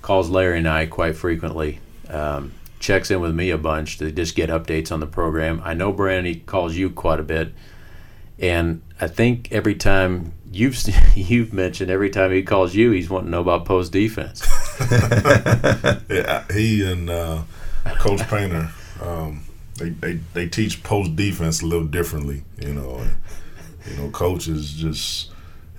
[0.00, 1.80] Calls Larry and I quite frequently.
[2.08, 5.60] Um, checks in with me a bunch to just get updates on the program.
[5.64, 7.52] I know Brandon he calls you quite a bit,
[8.38, 10.78] and I think every time you've
[11.16, 14.46] you've mentioned every time he calls you, he's wanting to know about post defense.
[16.08, 17.42] yeah, he and uh,
[17.96, 18.70] Coach Painter,
[19.02, 19.42] um,
[19.78, 22.44] they, they they teach post defense a little differently.
[22.60, 23.16] You know, and,
[23.88, 25.30] you know, coach is just,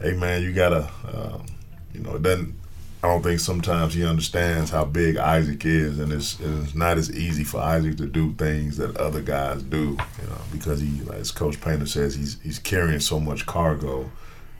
[0.02, 1.46] hey man, you gotta, um,
[1.94, 2.56] you know, it doesn't.
[3.02, 7.10] I don't think sometimes he understands how big Isaac is, and it's, it's not as
[7.16, 11.32] easy for Isaac to do things that other guys do, you know, because he, as
[11.32, 14.12] Coach Painter says, he's he's carrying so much cargo,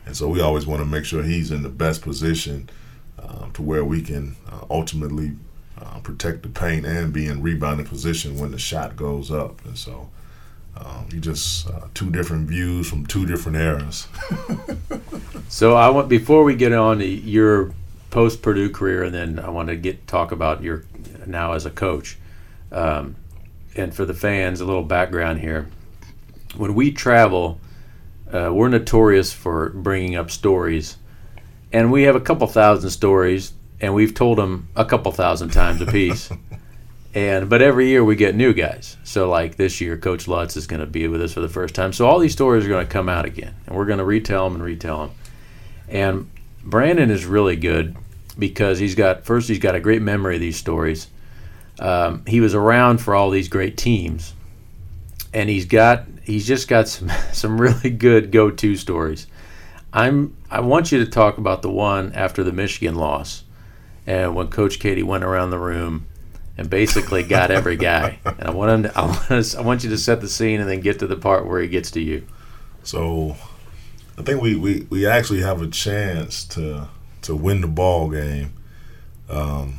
[0.06, 2.70] and so we always want to make sure he's in the best position
[3.18, 5.32] um, to where we can uh, ultimately
[5.80, 9.64] uh, protect the paint and be in rebounding position when the shot goes up.
[9.64, 10.10] And so
[10.76, 14.08] um, you just uh, two different views from two different eras.
[15.50, 17.72] So I want before we get on to your
[18.10, 20.84] post Purdue career, and then I want to get talk about your
[21.26, 22.18] now as a coach.
[22.70, 23.16] Um,
[23.74, 25.68] and for the fans, a little background here.
[26.56, 27.58] When we travel,
[28.32, 30.98] uh, we're notorious for bringing up stories,
[31.72, 35.80] and we have a couple thousand stories, and we've told them a couple thousand times
[35.80, 36.30] apiece.
[37.14, 38.96] and but every year we get new guys.
[39.04, 41.74] So like this year, Coach Lutz is going to be with us for the first
[41.74, 41.92] time.
[41.92, 44.44] So all these stories are going to come out again, and we're going to retell
[44.44, 45.10] them and retell them.
[45.88, 46.30] And
[46.62, 47.96] Brandon is really good
[48.38, 51.08] because he's got first he's got a great memory of these stories.
[51.78, 54.34] Um, he was around for all these great teams,
[55.32, 59.26] and he's got he's just got some some really good go-to stories.
[59.92, 63.44] I'm I want you to talk about the one after the Michigan loss,
[64.10, 66.04] and when Coach Keady went around the room
[66.58, 68.18] and basically got every guy.
[68.24, 70.60] And I want him to, I want, us, I want you to set the scene
[70.60, 72.26] and then get to the part where he gets to you.
[72.82, 73.36] So
[74.18, 76.88] I think we, we, we actually have a chance to
[77.22, 78.54] to win the ball game,
[79.28, 79.74] um,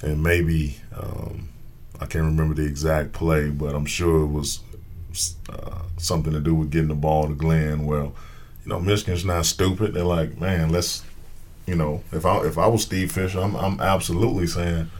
[0.00, 1.48] and maybe um,
[2.00, 4.60] I can't remember the exact play, but I'm sure it was
[5.50, 7.84] uh, something to do with getting the ball to Glenn.
[7.84, 8.14] Well,
[8.64, 9.92] you know, Michigan's not stupid.
[9.92, 11.02] They're like, man, let's,
[11.72, 14.90] you know, if I if I was Steve Fisher, I'm I'm absolutely saying,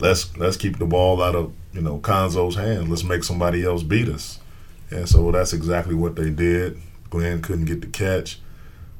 [0.00, 2.88] let's let's keep the ball out of you know Cuonzo's hands.
[2.88, 4.40] Let's make somebody else beat us.
[4.90, 6.80] And so that's exactly what they did.
[7.10, 8.40] Glenn couldn't get the catch.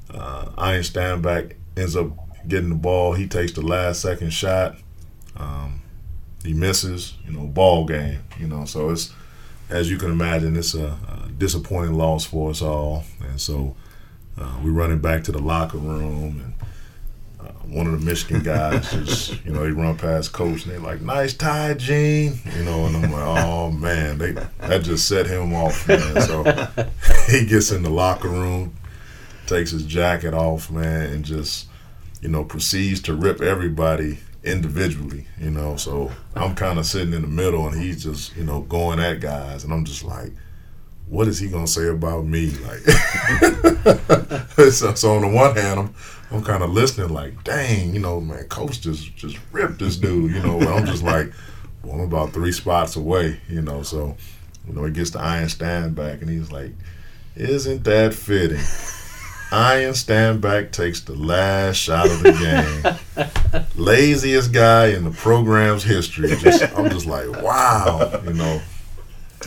[0.09, 2.13] Uh, Ian Stanback ends up
[2.47, 3.15] getting the ball.
[3.15, 4.77] He takes the last second shot.
[5.37, 5.83] Um,
[6.45, 7.15] he misses.
[7.27, 8.21] You know, ball game.
[8.39, 9.13] You know, so it's
[9.69, 13.03] as you can imagine, it's a, a disappointing loss for us all.
[13.21, 13.75] And so
[14.39, 16.53] uh, we're running back to the locker room and.
[17.69, 21.01] One of the Michigan guys just, you know, he run past coach and they're like,
[21.01, 25.53] "Nice tie, Gene," you know, and I'm like, "Oh man, they that just set him
[25.53, 26.45] off, man." So
[27.29, 28.75] he gets in the locker room,
[29.47, 31.67] takes his jacket off, man, and just
[32.21, 35.27] you know proceeds to rip everybody individually.
[35.39, 38.61] You know, so I'm kind of sitting in the middle, and he's just you know
[38.63, 40.33] going at guys, and I'm just like.
[41.09, 42.51] What is he gonna say about me?
[42.51, 42.81] Like,
[44.73, 45.95] so, so on the one hand, I'm
[46.31, 50.33] I'm kind of listening, like, dang, you know, man, coach just just ripped this dude,
[50.33, 50.59] you know.
[50.61, 51.33] I'm just like,
[51.83, 53.83] well, I'm about three spots away, you know.
[53.83, 54.17] So,
[54.67, 56.73] you know, he gets the Ian Stanback, and he's like,
[57.37, 58.63] isn't that fitting?
[59.53, 62.33] Ian Stanback takes the last shot of the
[63.15, 63.65] game.
[63.77, 66.35] Laziest guy in the program's history.
[66.37, 68.61] Just, I'm just like, wow, you know.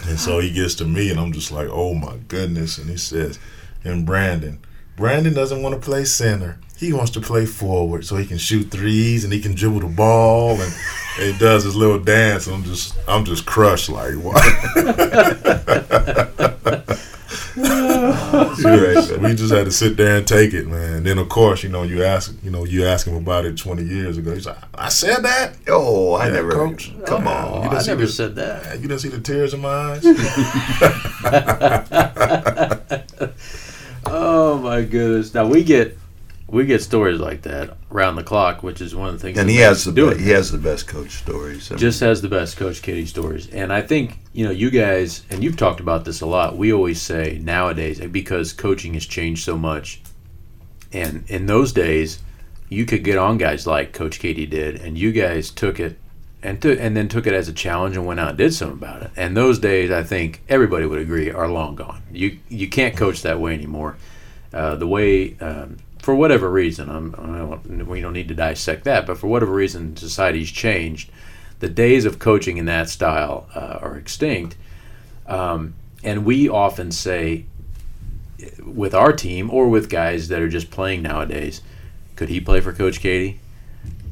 [0.07, 2.77] And so he gets to me, and I'm just like, oh my goodness.
[2.77, 3.39] And he says,
[3.83, 4.59] and Brandon,
[4.99, 6.59] Brandon doesn't want to play center.
[6.77, 9.87] He wants to play forward so he can shoot threes and he can dribble the
[9.87, 10.73] ball and,
[11.19, 12.45] and he does his little dance.
[12.47, 14.35] And I'm just I'm just crushed like what?
[19.19, 20.93] we just had to sit there and take it, man.
[20.95, 23.57] And then of course, you know, you ask, you know, you ask him about it
[23.57, 24.33] 20 years ago.
[24.33, 26.51] He's like, "I said that." Oh, I Yeah, never.
[26.51, 26.91] coach.
[27.05, 27.61] Come Oh, on.
[27.63, 28.75] didn't I see never the- said that.
[28.79, 30.05] You didn't see the tears in my eyes.
[34.79, 35.33] Oh my goodness!
[35.33, 35.97] Now we get
[36.47, 39.37] we get stories like that round the clock, which is one of the things.
[39.37, 40.21] And he has the do it.
[40.21, 41.69] he has the best coach stories.
[41.69, 43.49] I mean, just has the best Coach Keady stories.
[43.49, 46.71] And I think, you know, you guys, and you've talked about this a lot, we
[46.71, 50.01] always say nowadays, eh, because coaching has changed so much.
[50.93, 52.19] And in those days,
[52.69, 55.99] you could get on guys like Coach Keady did, and you guys took it
[56.41, 58.77] and, took and then took it as a challenge and went out and did something
[58.77, 59.11] about it.
[59.15, 62.01] And those days, I think everybody would agree, are long gone.
[62.11, 63.97] You, you can't coach that way anymore.
[64.53, 68.83] Uh, the way, um, for whatever reason, I'm, I don't, we don't need to dissect
[68.85, 71.11] that, but for whatever reason, society's changed
[71.59, 74.55] the days of coaching in that style uh, are extinct.
[75.27, 77.45] Um, and we often say,
[78.65, 81.61] with our team or with guys that are just playing nowadays,
[82.15, 83.37] could he play for Coach Keady?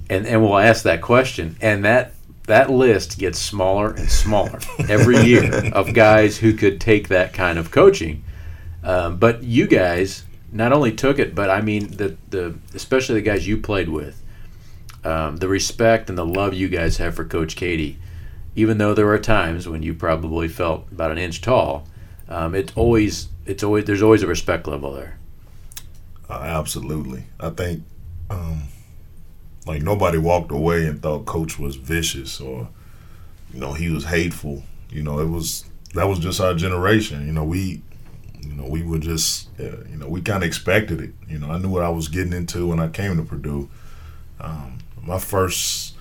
[0.09, 2.13] And and we'll ask that question, and that
[2.45, 7.59] that list gets smaller and smaller every year of guys who could take that kind
[7.59, 8.23] of coaching.
[8.83, 13.21] Um, but you guys not only took it, but I mean the the especially the
[13.21, 14.21] guys you played with
[15.03, 17.95] um, the respect and the love you guys have for Coach Keady,
[18.55, 21.87] even though there are times when you probably felt about an inch tall,
[22.27, 25.17] um, it's always it's always there's always a respect level there.
[26.29, 27.23] Uh, absolutely.
[27.39, 27.83] I think
[28.29, 28.63] um,
[29.65, 32.67] like nobody walked away and thought coach was vicious or
[33.53, 34.63] you know he was hateful.
[34.89, 37.25] You know it was that was just our generation.
[37.25, 37.81] You know we
[38.47, 41.13] you know we were just uh, you know we kind of expected it.
[41.27, 43.69] You know I knew what I was getting into when I came to Purdue.
[44.39, 45.95] Um, my first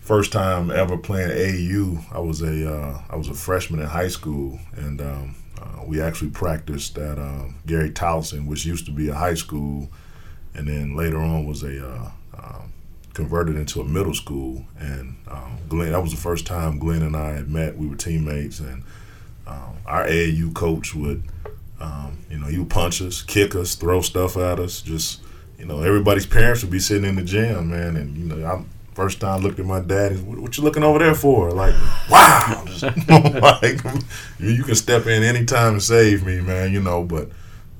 [0.00, 4.08] first time ever playing AU, I was a uh, I was a freshman in high
[4.08, 5.00] school and.
[5.00, 9.34] Um, uh, we actually practiced at uh, Gary Tolleston, which used to be a high
[9.34, 9.88] school,
[10.54, 12.72] and then later on was a uh, um,
[13.14, 14.64] converted into a middle school.
[14.78, 17.76] And um, Glenn, that was the first time Glenn and I had met.
[17.76, 18.82] We were teammates, and
[19.46, 21.22] um, our AAU coach would,
[21.82, 24.80] um, you know, would punch us, kick us, throw stuff at us.
[24.80, 25.20] Just,
[25.58, 28.68] you know, everybody's parents would be sitting in the gym, man, and you know, I'm
[28.94, 30.24] first time I looked at my dad.
[30.26, 31.50] What, what you looking over there for?
[31.50, 31.74] Like,
[32.10, 32.64] wow,
[33.62, 33.82] like
[34.38, 36.72] you, you can step in anytime and save me, man.
[36.72, 37.30] You know, but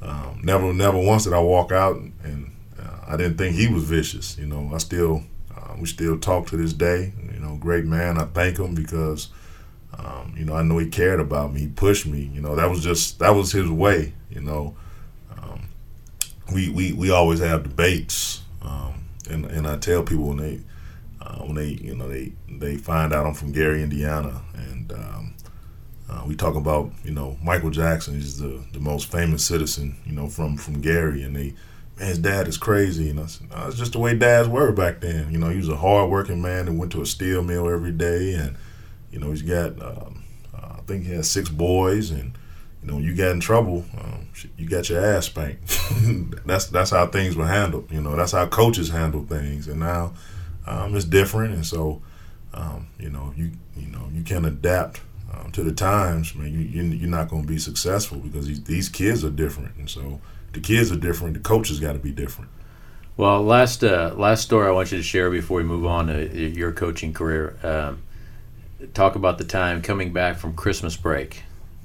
[0.03, 2.51] um, never, never once did I walk out and, and
[2.81, 4.37] uh, I didn't think he was vicious.
[4.39, 5.23] You know, I still,
[5.57, 7.13] uh, we still talk to this day.
[7.33, 8.19] You know, great man.
[8.19, 9.29] I thank him because,
[9.99, 11.61] um, you know, I know he cared about me.
[11.61, 12.31] He pushed me.
[12.35, 14.15] You know, that was just that was his way.
[14.31, 14.75] You know,
[15.37, 15.69] um,
[16.53, 20.61] we we we always have debates, um, and and I tell people when they
[21.21, 25.35] uh, when they you know they they find out I'm from Gary, Indiana, and um,
[26.11, 30.13] Uh, we talk about you know Michael Jackson is the, the most famous citizen you
[30.13, 31.55] know from from Gary, and they
[31.99, 33.11] man his dad is crazy.
[33.11, 35.31] And I said, no, it's just the way dads were back then.
[35.31, 37.93] You know, he was a hard working man and went to a steel mill every
[37.93, 38.57] day, and
[39.13, 42.37] you know he's got um, uh, I think he has six boys, and
[42.83, 45.79] you know you got in trouble, um, you got your ass spanked.
[46.47, 47.91] that's that's how things were handled.
[47.91, 50.15] You know, that's how coaches handle things, and now
[50.67, 52.03] um, it's different, and so.
[52.55, 55.01] Um, you know, you you know, you can adapt
[55.33, 58.63] um, to the times, man, you, you are not going to be successful because these,
[58.65, 60.21] these kids are different, and so
[60.53, 61.35] the kids are different.
[61.35, 62.51] The coaches got to be different.
[63.17, 66.37] Well, last uh, last story I want you to share before we move on to
[66.37, 67.57] your coaching career.
[67.63, 68.03] Um,
[68.95, 71.43] talk about the time coming back from Christmas break,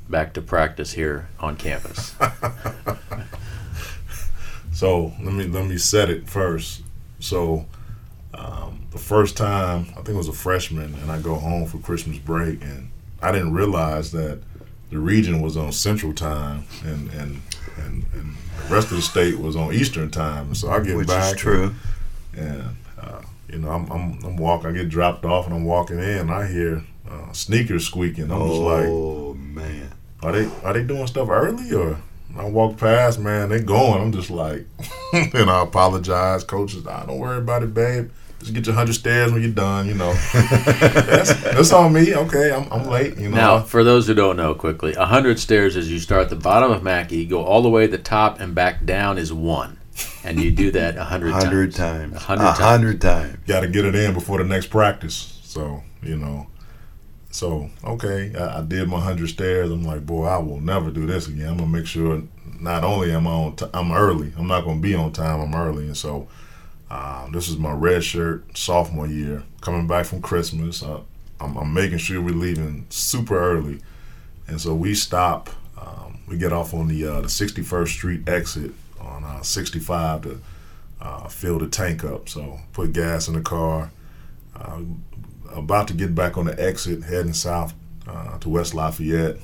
[0.09, 2.15] back to practice here on campus.
[4.73, 6.83] so let me let me set it first.
[7.19, 7.65] So
[8.33, 11.77] um, the first time I think it was a freshman, and I go home for
[11.79, 12.89] Christmas break, and
[13.21, 14.41] I didn't realize that
[14.89, 17.41] the region was on Central Time and and
[17.77, 18.35] and, and
[18.67, 20.55] the rest of the state was on Eastern Time.
[20.55, 21.31] So I get Which back.
[21.31, 21.75] Which is true.
[22.35, 24.69] And, uh, you know, I'm, I'm I'm walking.
[24.69, 26.29] I get dropped off and I'm walking in.
[26.29, 28.25] I hear uh, sneakers squeaking.
[28.25, 29.91] I'm oh, just like, oh man,
[30.21, 31.99] are they are they doing stuff early or?
[32.35, 34.01] I walk past, man, they going.
[34.01, 34.65] I'm just like,
[35.13, 36.85] and I apologize, coaches.
[36.85, 38.11] I don't worry about it, babe.
[38.39, 39.87] Just get your hundred stairs when you're done.
[39.87, 42.13] You know, that's, that's on me.
[42.13, 43.17] Okay, I'm, I'm late.
[43.17, 43.35] You know.
[43.35, 46.71] Now, for those who don't know, quickly, hundred stairs is you start at the bottom
[46.71, 49.76] of Mackey, go all the way to the top, and back down is one,
[50.23, 51.43] and you do that a hundred times.
[51.43, 52.15] Hundred times.
[52.15, 53.31] A hundred times.
[53.31, 53.47] times.
[53.47, 55.39] Got to get it in before the next practice.
[55.43, 56.47] So you know.
[57.29, 59.69] So okay, I, I did my hundred stairs.
[59.69, 61.49] I'm like, boy, I will never do this again.
[61.49, 62.23] I'm gonna make sure
[62.59, 64.33] not only am I on, t- I'm early.
[64.37, 65.41] I'm not gonna be on time.
[65.41, 66.27] I'm early, and so
[66.89, 70.81] um, this is my red shirt sophomore year, coming back from Christmas.
[70.81, 71.01] Uh,
[71.39, 73.81] I'm, I'm, making sure we're leaving super early,
[74.47, 75.49] and so we stop.
[75.79, 78.71] Um, we get off on the uh, the 61st Street exit
[79.17, 80.41] on uh, 65 to
[81.01, 82.29] uh, fill the tank up.
[82.29, 83.91] So put gas in the car.
[84.55, 84.81] Uh,
[85.53, 87.73] about to get back on the exit, heading south
[88.07, 89.37] uh, to West Lafayette.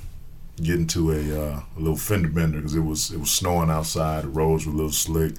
[0.62, 4.24] Getting to a, a little fender bender because it was it was snowing outside.
[4.24, 5.34] The roads were a little slick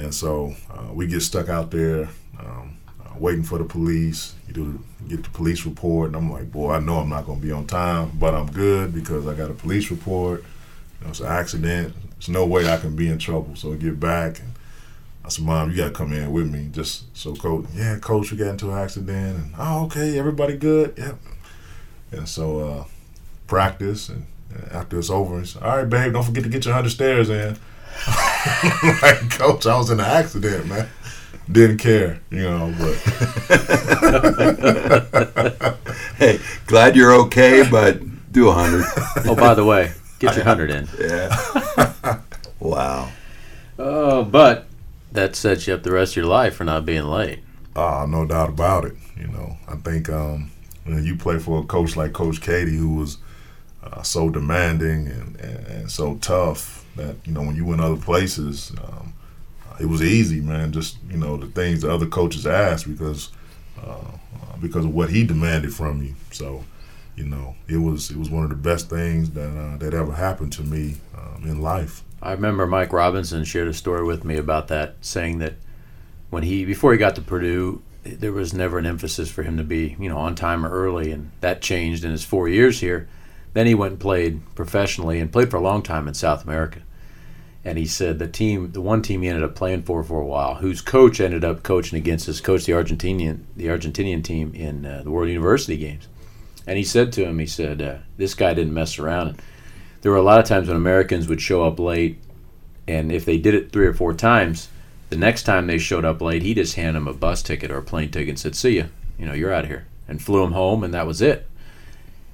[0.00, 4.34] and so uh, we get stuck out there um, uh, waiting for the police.
[4.48, 7.40] You do get the police report, and I'm like, boy, I know I'm not going
[7.40, 10.42] to be on time, but I'm good because I got a police report.
[11.00, 11.94] You know, it's an accident.
[12.20, 13.56] There's no way I can be in trouble.
[13.56, 14.52] So I get back, and
[15.24, 17.64] I said, Mom, you got to come in with me just so coach.
[17.74, 20.92] Yeah, coach, we got into an accident, and oh, okay, everybody good.
[20.98, 21.16] Yep.
[22.12, 22.84] And so uh,
[23.46, 24.26] practice, and
[24.70, 26.12] after it's over, it's all right, babe.
[26.12, 27.56] Don't forget to get your hundred stairs in.
[29.00, 30.90] like, coach, I was in an accident, man.
[31.50, 32.96] Didn't care, you know, but.
[36.18, 38.84] hey, glad you're okay, but do a hundred.
[39.24, 40.88] oh, by the way, get your hundred in.
[41.00, 42.20] Yeah.
[42.60, 43.10] wow.
[43.78, 44.66] Oh, but
[45.10, 47.40] that sets you up the rest of your life for not being late.
[47.74, 48.94] Ah, uh, no doubt about it.
[49.16, 50.50] You know, I think um,
[50.86, 53.18] you, know, you play for a coach like Coach Keady, who was
[53.82, 57.96] uh, so demanding and, and, and so tough that you know when you went other
[57.96, 59.14] places, um,
[59.80, 60.72] it was easy, man.
[60.72, 63.30] Just you know the things the other coaches asked because
[63.82, 64.12] uh,
[64.60, 66.14] because of what he demanded from you.
[66.32, 66.64] So
[67.20, 70.12] you know it was it was one of the best things that uh, that ever
[70.12, 72.02] happened to me um, in life.
[72.22, 75.54] I remember Mike Robinson shared a story with me about that, saying that
[76.30, 79.64] when he before he got to Purdue, there was never an emphasis for him to
[79.64, 83.08] be you know on time or early, and that changed in his four years here.
[83.52, 86.82] Then he went and played professionally and played for a long time in South America
[87.64, 90.26] and he said the team, the one team he ended up playing for for a
[90.26, 94.86] while, whose coach ended up coaching against his coach, the Argentinian, the Argentinian team in
[94.86, 96.08] uh, the World University games,
[96.66, 99.40] and he said to him, he said, uh, "This guy didn't mess around."
[100.02, 102.18] There were a lot of times when Americans would show up late,
[102.88, 104.68] and if they did it three or four times,
[105.10, 107.78] the next time they showed up late, he just handed them a bus ticket or
[107.78, 108.84] a plane ticket and said, "See ya,
[109.18, 111.46] you know, you're out of here," and flew them home, and that was it.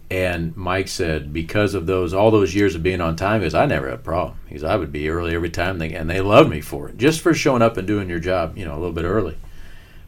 [0.08, 3.66] And Mike said, because of those all those years of being on time, because I
[3.66, 4.38] never had a problem.
[4.46, 7.20] Because I would be early every time, they, and they loved me for it, just
[7.20, 9.36] for showing up and doing your job, you know, a little bit early.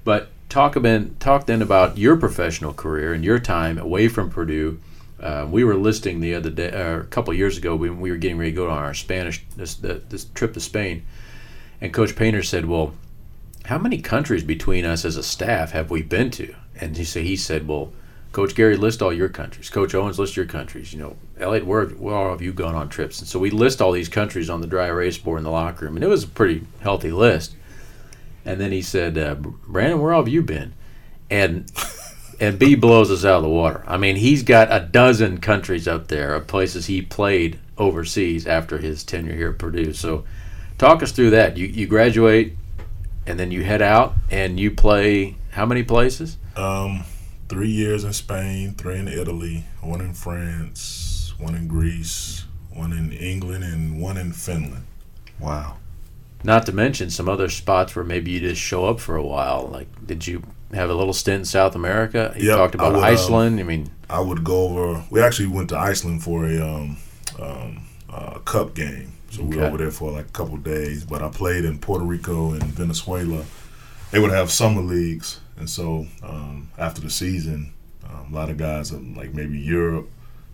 [0.05, 4.81] But talk about talk then about your professional career and your time away from Purdue.
[5.21, 8.17] Uh, we were listing the other day, uh, a couple years ago, when we were
[8.17, 11.05] getting ready to go on our Spanish this the, this trip to Spain,
[11.81, 12.95] and Coach Painter said, "Well,
[13.65, 17.25] how many countries between us as a staff have we been to?" And he said,
[17.25, 17.93] "He said, well."
[18.31, 19.71] Coach Gary, list all your countries.
[19.71, 20.93] Coach Owens, list your countries.
[20.93, 23.21] You know, Elliot, where, where have you gone on trips?
[23.21, 25.87] And so we list all these countries on the dry erase board in the locker
[25.87, 27.55] room, and it was a pretty healthy list.
[28.45, 30.75] And then he said, uh, Brandon, where have you been?
[31.31, 31.71] And
[32.41, 33.85] and B blows us out of the water.
[33.87, 38.79] I mean, he's got a dozen countries up there of places he played overseas after
[38.79, 39.93] his tenure here at Purdue.
[39.93, 40.25] So,
[40.79, 41.57] talk us through that.
[41.57, 42.57] You you graduate,
[43.27, 46.39] and then you head out and you play how many places?
[46.57, 47.05] Um,
[47.49, 53.13] three years in Spain, three in Italy, one in France, one in Greece, one in
[53.13, 54.87] England, and one in Finland.
[55.39, 55.77] Wow.
[56.45, 59.67] Not to mention some other spots where maybe you just show up for a while.
[59.67, 62.33] Like, did you have a little stint in South America?
[62.37, 63.61] You Yep, talked I about would, um, Iceland.
[63.61, 65.05] I mean, I would go over.
[65.11, 66.97] We actually went to Iceland for a um,
[67.41, 71.05] um, uh, cup game, so we were over there for like a couple days.
[71.05, 73.45] But I played in Puerto Rico and Venezuela.
[74.11, 77.73] They would have summer leagues, and so um, after the season,
[78.09, 80.09] um, a lot of guys like maybe Europe,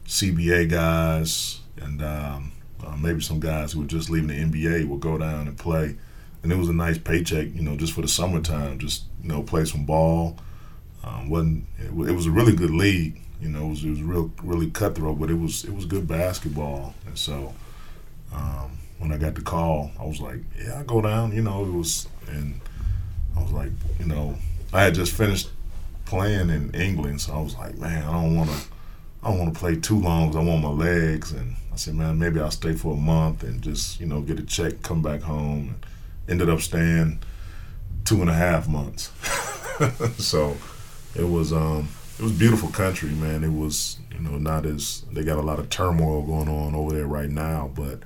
[0.06, 2.52] CBA guys, and um,
[2.86, 5.96] uh, maybe some guys who were just leaving the NBA would go down and play.
[6.42, 9.42] And it was a nice paycheck, you know, just for the summertime, just you know,
[9.42, 10.36] play some ball.
[11.02, 13.20] Um, wasn't it, it was a really good league.
[13.40, 16.06] You know, it was, it was real really cutthroat, but it was it was good
[16.06, 16.94] basketball.
[17.06, 17.54] And so
[18.32, 21.32] um, when I got the call, I was like, yeah, I go down.
[21.34, 22.60] You know, it was and
[23.36, 24.36] I was like, you know,
[24.72, 25.50] I had just finished
[26.04, 28.56] playing in England, so I was like, man, I don't want to.
[29.22, 31.32] I don't want to play too long I want my legs.
[31.32, 34.38] And I said, man, maybe I'll stay for a month and just, you know, get
[34.38, 35.74] a check, come back home.
[36.28, 37.18] Ended up staying
[38.04, 39.10] two and a half months.
[40.18, 40.56] so
[41.16, 43.42] it was um it was beautiful country, man.
[43.42, 46.94] It was you know not as they got a lot of turmoil going on over
[46.94, 48.00] there right now, but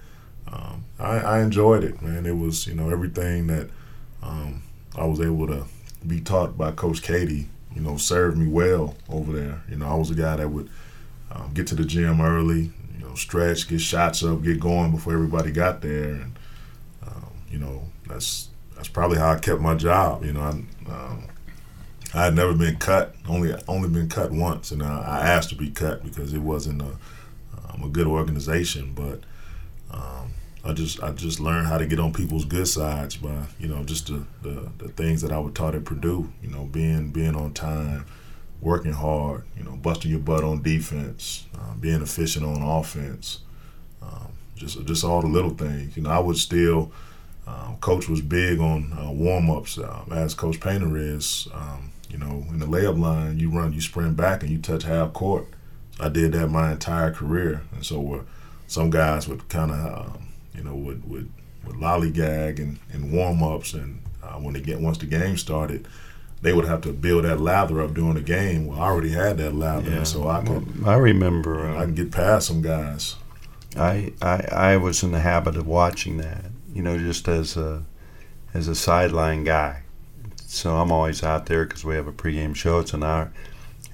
[0.51, 2.25] um, I, I enjoyed it, man.
[2.25, 3.69] It was you know everything that
[4.23, 4.63] um,
[4.97, 5.67] I was able to
[6.07, 7.47] be taught by Coach Keady.
[7.75, 9.63] You know, served me well over there.
[9.69, 10.71] You know, I was a guy that would
[11.31, 12.73] um, get to the gym early,
[13.09, 16.39] know, stretch, get shots up, get going before everybody got there, and
[17.07, 20.25] um, you know that's that's probably how I kept my job.
[20.25, 20.51] You know, I
[20.91, 21.25] um,
[22.15, 25.57] I had never been cut, only only been cut once, and I, I asked to
[25.57, 26.97] be cut because it wasn't a
[27.69, 29.21] um, a good organization, but.
[29.91, 30.35] Um,
[30.65, 33.85] I just I just learned how to get on people's good sides by you know
[33.85, 36.31] just the, the, the things that I was taught at Purdue.
[36.43, 38.05] You know, being being on time,
[38.61, 39.45] working hard.
[39.57, 43.41] You know, busting your butt on defense, uh, being efficient on offense.
[44.03, 45.97] Um, just just all the little things.
[45.97, 46.93] You know, I would still.
[47.47, 51.49] Um, Coach was big on uh, warm ups, um, as Coach Painter is.
[51.55, 54.83] Um, you know, in the layup line, you run, you sprint back, and you touch
[54.83, 55.47] half court.
[56.01, 58.25] I did that my entire career, and so
[58.67, 61.31] some guys would kind of, um, you know, would would,
[61.65, 65.87] would lollygag and, and warm ups, and uh, when they get once the game started,
[66.43, 68.67] they would have to build that lather up during the game.
[68.67, 70.03] Well, I already had that lather, Yeah.
[70.05, 71.69] so I could I remember.
[71.69, 73.17] I Uh, can get past some guys.
[73.77, 76.45] I, I I was in the habit of watching that.
[76.73, 77.85] You know, just as a
[78.55, 79.83] as a sideline guy.
[80.47, 82.79] So I'm always out there because we have a pregame show.
[82.81, 83.31] It's an hour.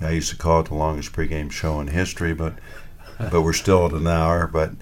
[0.01, 2.55] I used to call it the longest pregame show in history, but
[3.30, 4.47] but we're still at an hour.
[4.47, 4.72] But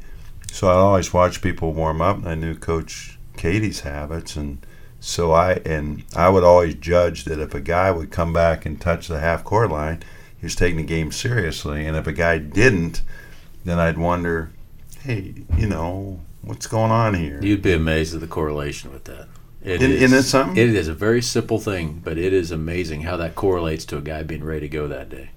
[0.51, 2.17] so I always watch people warm up.
[2.19, 4.59] And I knew Coach Keady's habits, and
[5.05, 8.81] so I and I would always judge that if a guy would come back and
[8.81, 10.03] touch the half court line,
[10.39, 13.03] he was taking the game seriously, and if a guy didn't,
[13.65, 14.51] then I'd wonder,
[15.03, 17.41] hey, you know, what's going on here?
[17.43, 19.27] You'd be amazed at the correlation with that.
[19.65, 20.57] It Isn't- is- isn't it something?
[20.57, 24.01] It is a very simple thing, but it is amazing how that correlates to a
[24.01, 25.31] guy being ready to go that day.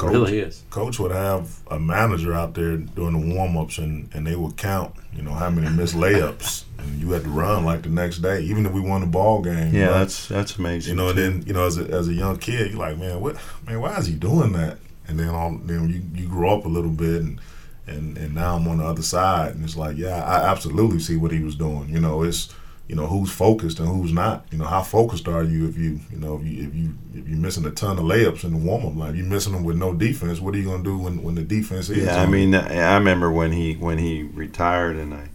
[0.00, 0.62] Coach, really is.
[0.70, 4.56] Coach would have a manager out there doing the warm ups, and, and they would
[4.56, 8.18] count, you know, how many missed layups, and you had to run like the next
[8.18, 9.74] day, even if we won the ball game.
[9.74, 10.92] yeah, that's that's amazing.
[10.92, 13.20] you know, and then you know, as a, as a young kid, you're like, man,
[13.20, 13.36] what,
[13.66, 14.78] man, why is he doing that?
[15.06, 17.40] And then all, then you you grow up a little bit, and
[17.86, 21.16] and and now I'm on the other side, and it's like, yeah, I absolutely see
[21.16, 21.88] what he was doing.
[21.88, 22.54] You know, it's
[22.90, 24.46] you know who's focused and who's not.
[24.50, 27.28] You know, how focused are you if you you know if you if you if
[27.28, 29.76] you're missing a ton of layups in the warm up line, you're missing them with
[29.76, 30.40] no defense.
[30.40, 31.98] What are you gonna do when when the defense is?
[31.98, 35.28] Yeah, I mean, I remember when he when he retired, and I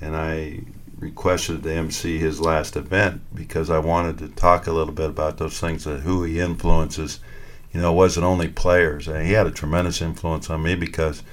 [0.00, 0.60] and I
[0.96, 5.38] requested to MC his last event because I wanted to talk a little bit about
[5.38, 7.18] those things that who he influences.
[7.72, 9.06] You know, it wasn't only players.
[9.06, 11.24] He had a tremendous influence on me because,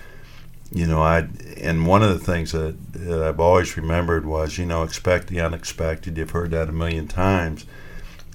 [0.71, 4.65] you know, I and one of the things that, that I've always remembered was, you
[4.65, 6.17] know, expect the unexpected.
[6.17, 7.65] You've heard that a million times.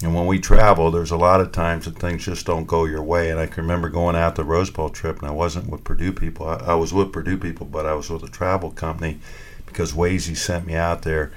[0.02, 3.02] And when we travel, there's a lot of times that things just don't go your
[3.02, 3.30] way.
[3.30, 6.12] And I can remember going out the Rose Bowl trip, and I wasn't with Purdue
[6.12, 6.46] people.
[6.46, 9.18] I, I was with Purdue people, but I was with a travel company
[9.64, 11.32] because Wazy sent me out there,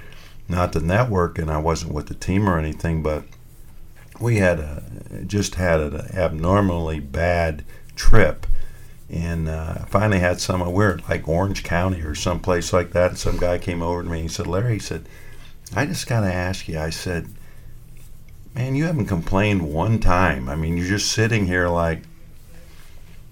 [0.50, 3.02] not the network, and I wasn't with the team or anything.
[3.02, 3.24] But
[4.20, 7.64] we had a, just had an abnormally bad
[7.96, 8.46] trip,
[9.10, 10.60] and uh, finally had some.
[10.66, 13.12] We were like Orange County or someplace like that.
[13.12, 15.08] And some guy came over to me and he said, "Larry," he said,
[15.76, 17.30] "I just got to ask you." I said
[18.56, 20.50] man, you haven't complained one time.
[20.50, 22.04] I mean, you're just sitting here like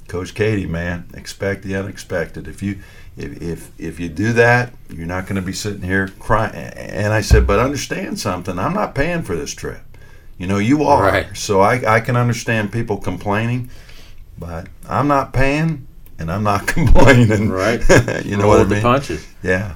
[0.08, 2.48] Coach Keady, man, expect the unexpected.
[2.48, 2.80] If you
[3.18, 6.56] if if, if you do that, you're not going to be sitting here crying.
[6.56, 8.58] And I said, but understand something.
[8.58, 9.82] I'm not paying for this trip.
[10.38, 11.04] You know, you are.
[11.04, 11.36] Right.
[11.36, 13.70] So I, I can understand people complaining,
[14.38, 15.88] but I'm not paying
[16.20, 17.50] and I'm not complaining.
[17.50, 17.82] Right.
[18.26, 19.28] you know Roll what I with the punches.
[19.44, 19.76] Yeah.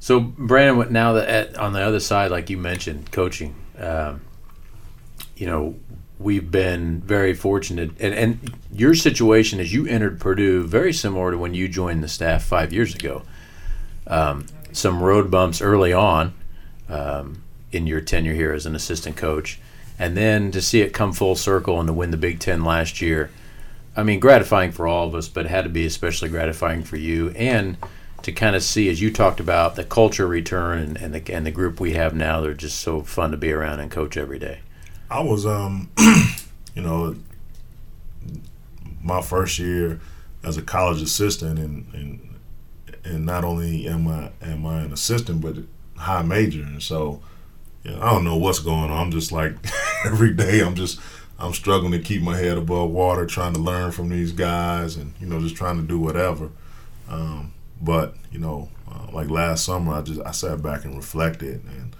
[0.00, 4.20] So Brandon, what- now that at, on the other side, like you mentioned, coaching, um,
[5.36, 5.76] you know,
[6.18, 11.38] we've been very fortunate, and, and your situation as you entered Purdue, very similar to
[11.38, 13.22] when you joined the staff five years ago.
[14.06, 16.34] Um, some road bumps early on
[16.88, 19.60] um, in your tenure here as an assistant coach,
[19.98, 23.00] and then to see it come full circle and to win the Big Ten last
[23.00, 23.30] year.
[23.98, 26.96] I mean, gratifying for all of us, but it had to be especially gratifying for
[26.96, 27.76] you and
[28.22, 31.44] to kind of see, as you talked about, the culture return and, and the and
[31.44, 32.40] the group we have now.
[32.40, 34.60] They're just so fun to be around and coach every day.
[35.10, 35.90] I was, um,
[36.76, 37.16] you know,
[39.02, 39.98] my first year
[40.44, 42.36] as a college assistant, and and
[43.02, 45.56] and not only am I am I an assistant, but
[45.96, 47.20] high major, and so
[47.82, 49.06] you know, I don't know what's going on.
[49.06, 49.56] I'm just like
[50.06, 51.00] every day, I'm just
[51.38, 55.14] I'm struggling to keep my head above water, trying to learn from these guys, and
[55.20, 56.50] you know, just trying to do whatever.
[57.08, 61.62] Um, but you know, uh, like last summer, I just I sat back and reflected,
[61.64, 61.96] and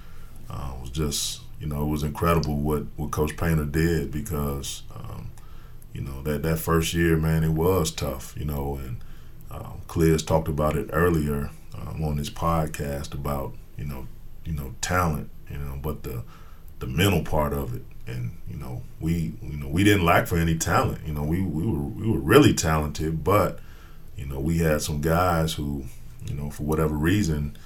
[0.50, 5.30] uh, was just you know it was incredible what what Coach Painter did because um,
[5.92, 8.96] you know that that first year, man, it was tough, you know, and
[9.88, 14.06] Clears talked about it earlier um, on his podcast about you know
[14.44, 16.22] you know talent, you know, but the
[16.78, 20.36] the mental part of it, and you know we you know we didn't lack for
[20.38, 23.60] any talent, you know we we were we were really talented, but
[24.16, 25.84] you know we had some guys who
[26.26, 27.56] you know for whatever reason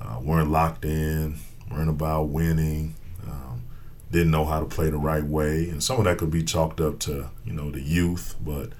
[0.00, 1.36] uh, weren't locked in,
[1.70, 2.94] weren't about winning,
[3.26, 3.62] um,
[4.10, 6.80] didn't know how to play the right way, and some of that could be chalked
[6.80, 8.70] up to you know the youth, but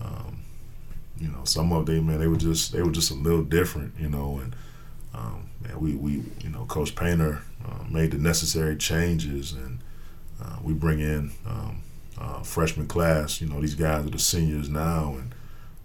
[0.00, 0.38] um,
[1.18, 3.92] you know some of them man they were just they were just a little different,
[3.98, 4.56] you know, and
[5.14, 9.69] um, man, we we you know Coach Painter uh, made the necessary changes, and
[10.42, 11.82] uh, we bring in um,
[12.18, 13.40] uh, freshman class.
[13.40, 15.34] You know these guys are the seniors now, and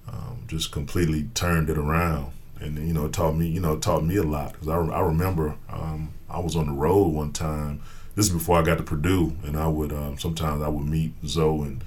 [0.07, 2.31] um, just completely turned it around.
[2.59, 5.01] And you know it taught me you know taught me a lot because I, I
[5.01, 7.81] remember um, I was on the road one time.
[8.15, 11.11] This is before I got to Purdue and I would um, sometimes I would meet
[11.25, 11.83] Zoe and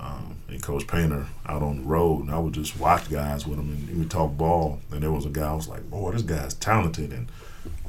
[0.00, 3.58] um, and Coach Painter out on the road and I would just watch guys with
[3.58, 4.80] them and we talk ball.
[4.90, 7.12] And there was a guy I was like boy this guy's talented.
[7.12, 7.28] And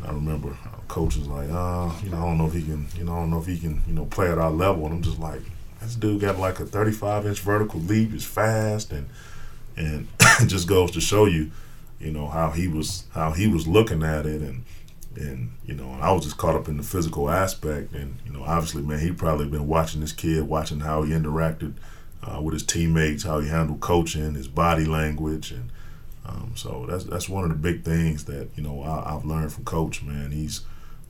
[0.03, 0.55] I remember
[0.87, 3.19] coach was like uh you know I don't know if he can you know I
[3.19, 4.85] don't know if he can you know play at our level.
[4.85, 5.41] And I'm just like
[5.81, 9.09] this dude got like a 35 inch vertical leap He's fast and
[9.75, 10.07] and
[10.47, 11.51] just goes to show you
[11.99, 14.41] you know how he was how he was looking at it.
[14.41, 14.63] And
[15.15, 17.93] and you know I was just caught up in the physical aspect.
[17.93, 21.73] And you know obviously man he probably been watching this kid watching how he interacted
[22.23, 25.69] uh, with his teammates how he handled coaching his body language and
[26.27, 29.53] um, so that's that's one of the big things that you know I, I've learned
[29.53, 30.61] from coach man he's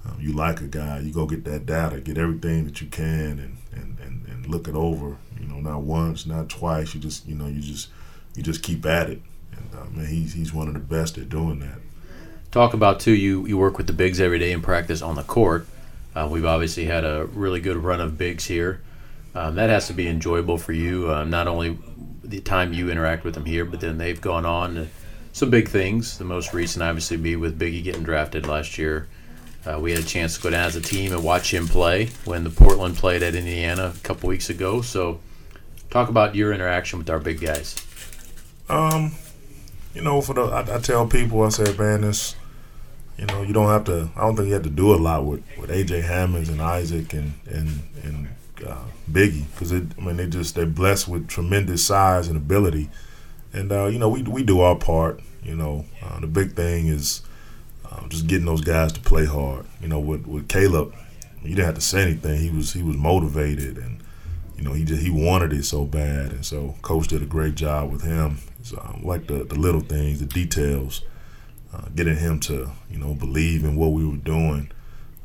[0.05, 3.39] um, you like a guy you go get that data get everything that you can
[3.39, 7.27] and, and and and look it over you know not once not twice you just
[7.27, 7.89] you know you just
[8.35, 9.21] you just keep at it
[9.57, 11.79] and uh, man, he's he's one of the best at doing that.
[12.51, 13.13] Talk about too.
[13.13, 15.67] You you work with the bigs every day in practice on the court.
[16.15, 18.81] Uh, we've obviously had a really good run of bigs here.
[19.35, 21.11] Um, that has to be enjoyable for you.
[21.11, 21.77] Uh, not only
[22.23, 24.87] the time you interact with them here, but then they've gone on to
[25.37, 26.17] some big things.
[26.17, 29.07] The most recent, obviously, be with Biggie getting drafted last year.
[29.65, 32.07] Uh, we had a chance to go down as a team and watch him play
[32.25, 34.81] when the Portland played at Indiana a couple weeks ago.
[34.81, 35.19] So,
[35.91, 37.75] talk about your interaction with our big guys.
[38.67, 39.11] Um,
[39.93, 42.35] you know, for the I, I tell people, I said, man, this,
[43.17, 44.09] you know, you don't have to.
[44.15, 47.13] I don't think you have to do a lot with with AJ Hammons and Isaac
[47.13, 48.27] and and and
[48.65, 52.89] uh, Biggie because I mean they just they're blessed with tremendous size and ability,
[53.53, 55.21] and uh, you know we we do our part.
[55.47, 57.21] You know, uh, the big thing is
[57.89, 59.65] uh, just getting those guys to play hard.
[59.81, 60.93] You know, with with Caleb,
[61.41, 62.39] you didn't have to say anything.
[62.39, 64.03] He was he was motivated and
[64.57, 67.55] you know he just he wanted it so bad, and so coach did a great
[67.55, 68.39] job with him.
[68.63, 71.01] So, um, like the the little things, the details,
[71.73, 74.71] uh, getting him to you know believe in what we were doing.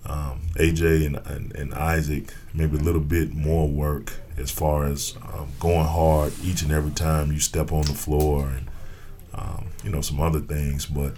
[0.05, 5.15] Um, AJ and, and, and Isaac maybe a little bit more work as far as
[5.33, 8.69] um, going hard each and every time you step on the floor and
[9.33, 11.15] um, you know some other things, but.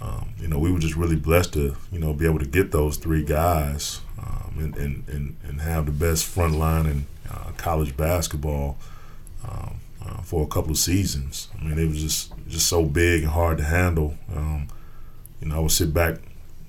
[0.00, 2.72] Um, you know, we were just really blessed to, you know, be able to get
[2.72, 7.52] those three guys um, and, and, and, and have the best front line in uh,
[7.56, 8.76] college basketball
[9.48, 11.48] um, uh, for a couple of seasons.
[11.58, 14.16] I mean, it was just just so big and hard to handle.
[14.34, 14.68] Um,
[15.40, 16.16] you know, I would sit back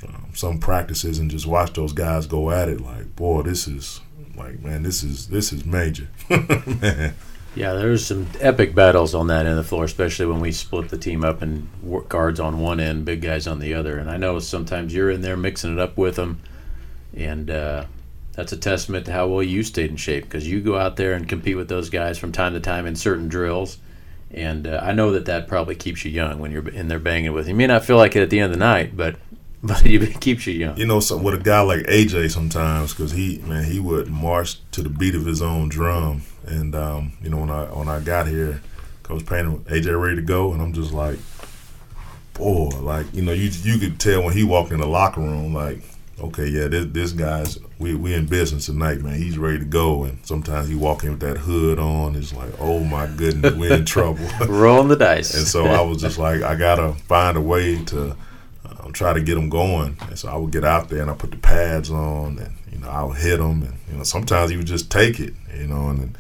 [0.08, 2.82] um, some practices and just watch those guys go at it.
[2.82, 4.02] Like, boy, this is
[4.36, 7.16] like, man, this is this is major, man.
[7.56, 10.89] Yeah, there's some epic battles on that end of the floor, especially when we split
[10.89, 11.70] the team up and
[12.10, 13.99] guards on one end, big guys on the other.
[13.99, 16.39] And I know sometimes you're in there mixing it up with them,
[17.16, 17.86] and uh,
[18.32, 21.14] that's a testament to how well you stayed in shape because you go out there
[21.14, 23.78] and compete with those guys from time to time in certain drills.
[24.32, 27.34] And uh, I know that that probably keeps you young when you're in there banging
[27.34, 27.47] with.
[27.47, 29.18] You may not feel like it at the end of the night, but
[29.66, 30.78] but it keeps you young.
[30.78, 34.57] You know, so with a guy like AJ sometimes, because he man he would march
[34.72, 38.01] to the beat of his own drum, and um, you know when I when I
[38.01, 38.61] got here,
[39.03, 41.18] Coach Payne, AJ ready to go, and I'm just like,
[42.34, 45.53] boy, like you know you you could tell when he walked in the locker room,
[45.53, 45.80] like,
[46.20, 49.16] okay, yeah, this this guy's we we in business tonight, man.
[49.16, 52.51] He's ready to go, and sometimes he walk in with that hood on, it's like,
[52.59, 54.28] oh my goodness, we're in trouble.
[54.45, 55.34] Rolling the dice.
[55.34, 58.18] and so I was just like, I gotta find a way to
[58.91, 59.97] try to get them going.
[60.01, 62.79] And so I would get out there and I put the pads on, and you
[62.79, 65.67] know I would hit them, and you know sometimes he would just take it, you
[65.67, 66.17] know, and then,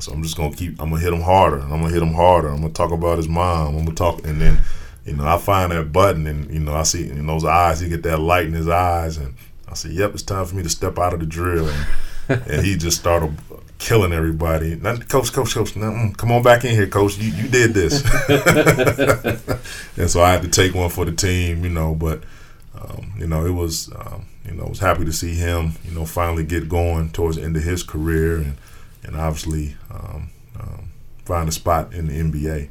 [0.00, 0.80] so I'm just gonna keep.
[0.80, 2.48] I'm gonna hit him harder, and I'm gonna hit him harder.
[2.48, 3.76] I'm gonna talk about his mom.
[3.76, 4.60] I'm gonna talk, and then
[5.04, 7.88] you know I find that button, and you know I see in those eyes, he
[7.88, 9.34] get that light in his eyes, and
[9.68, 12.66] I say, "Yep, it's time for me to step out of the drill." And, and
[12.66, 13.36] he just started
[13.82, 14.76] killing everybody.
[14.76, 15.74] Not, coach, coach, coach.
[15.74, 17.18] No, mm, come on back in here, coach.
[17.18, 18.02] You you did this.
[19.98, 21.94] and so I had to take one for the team, you know.
[21.94, 22.22] But
[22.80, 25.92] um, you know, it was um, you know, I was happy to see him, you
[25.92, 28.56] know, finally get going towards the end of his career, and
[29.02, 30.92] and obviously um, um
[31.24, 32.68] find a spot in the NBA.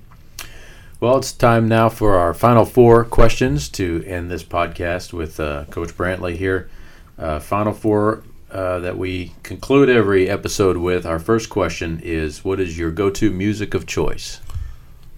[1.02, 5.66] Well, it's time now for our final four questions to end this podcast with uh,
[5.66, 6.70] Coach Brantley here.
[7.18, 11.06] Uh, final four uh, that we conclude every episode with.
[11.06, 14.40] Our first question is What is your go to music of choice?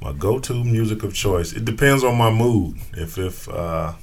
[0.02, 1.54] My go to music of choice.
[1.54, 2.78] It depends on my mood.
[2.94, 3.94] If, if uh,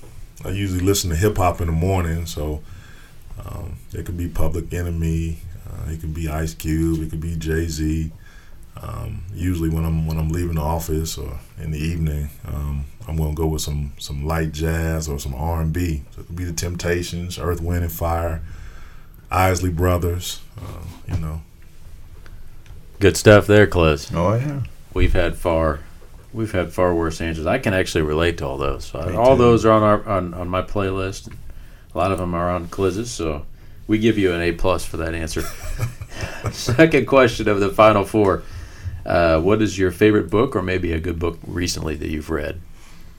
[0.44, 2.62] I usually listen to hip hop in the morning, so
[3.44, 7.36] um, it could be Public Enemy, uh, it could be Ice Cube, it could be
[7.36, 8.10] Jay Z.
[8.82, 13.16] Um, usually when I'm when I'm leaving the office or in the evening, um, I'm
[13.16, 16.02] gonna go with some some light jazz or some R and B.
[16.12, 18.42] So it could be the Temptations, Earth, Wind and Fire,
[19.30, 21.42] Isley Brothers, uh, you know.
[22.98, 24.12] Good stuff there, Close.
[24.12, 24.62] Oh yeah.
[24.92, 25.80] We've had far,
[26.32, 27.46] we've had far worse answers.
[27.46, 28.86] I can actually relate to all those.
[28.86, 31.32] So all those are on our on, on my playlist.
[31.94, 33.46] A lot of them are on Cliz's, so
[33.86, 35.42] we give you an A plus for that answer.
[36.52, 38.42] Second question of the final four:
[39.06, 42.60] uh, What is your favorite book, or maybe a good book recently that you've read?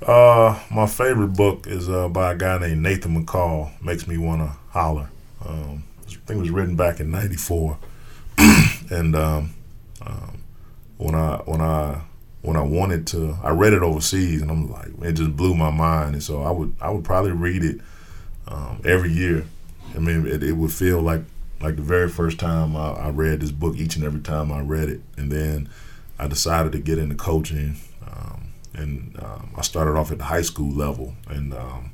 [0.05, 3.71] Uh, my favorite book is uh, by a guy named Nathan McCall.
[3.81, 5.09] Makes me want to holler.
[5.45, 5.83] Um,
[6.19, 7.77] think it was written back in '94,
[8.91, 9.53] and um,
[10.05, 10.43] um,
[10.97, 12.01] when I when I
[12.41, 15.69] when I wanted to, I read it overseas, and I'm like, it just blew my
[15.69, 16.13] mind.
[16.13, 17.79] And so I would I would probably read it
[18.47, 19.45] um, every year.
[19.95, 21.21] I mean, it, it, would feel like
[21.59, 23.75] like the very first time I, I, read this book.
[23.75, 25.69] Each and every time I read it, and then
[26.17, 30.41] I decided to get into coaching, um, and um, I started off at the high
[30.41, 31.91] school level, and um,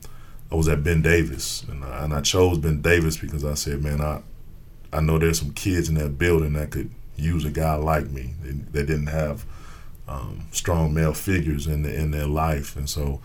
[0.51, 3.83] I was at Ben Davis, and I, and I chose Ben Davis because I said,
[3.83, 4.21] man, I
[4.93, 8.33] I know there's some kids in that building that could use a guy like me.
[8.41, 9.45] They, they didn't have
[10.07, 13.19] um, strong male figures in the, in their life, and so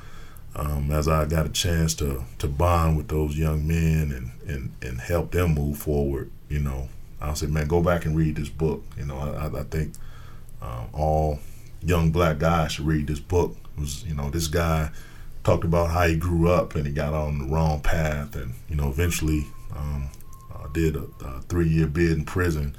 [0.55, 4.73] um, as I got a chance to to bond with those young men and and
[4.83, 6.89] and help them move forward, you know,
[7.21, 8.83] I said, man, go back and read this book.
[8.99, 9.95] You know, I, I think
[10.61, 11.39] um, all
[11.83, 13.57] young black guys should read this book.
[13.77, 14.91] It was you know this guy
[15.45, 18.77] talked about how he grew up and he got on the wrong path, and you
[18.77, 20.09] know eventually um,
[20.55, 22.77] uh, did a, a, three year bid in prison.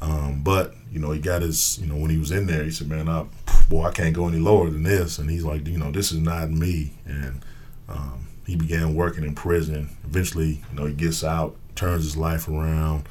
[0.00, 2.70] Um, but you know he got his you know when he was in there, he
[2.70, 3.24] said, "Man, I,
[3.68, 6.18] boy, I can't go any lower than this." And he's like, "You know, this is
[6.18, 7.44] not me." And
[7.88, 9.96] um, he began working in prison.
[10.04, 13.08] Eventually, you know, he gets out, turns his life around,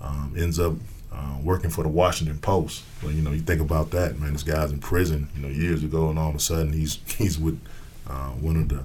[0.00, 0.74] um, ends up
[1.12, 2.82] uh, working for the Washington Post.
[3.02, 4.32] Well, you know, you think about that, man.
[4.32, 7.38] This guy's in prison, you know, years ago, and all of a sudden he's he's
[7.38, 7.60] with
[8.08, 8.84] uh, one of the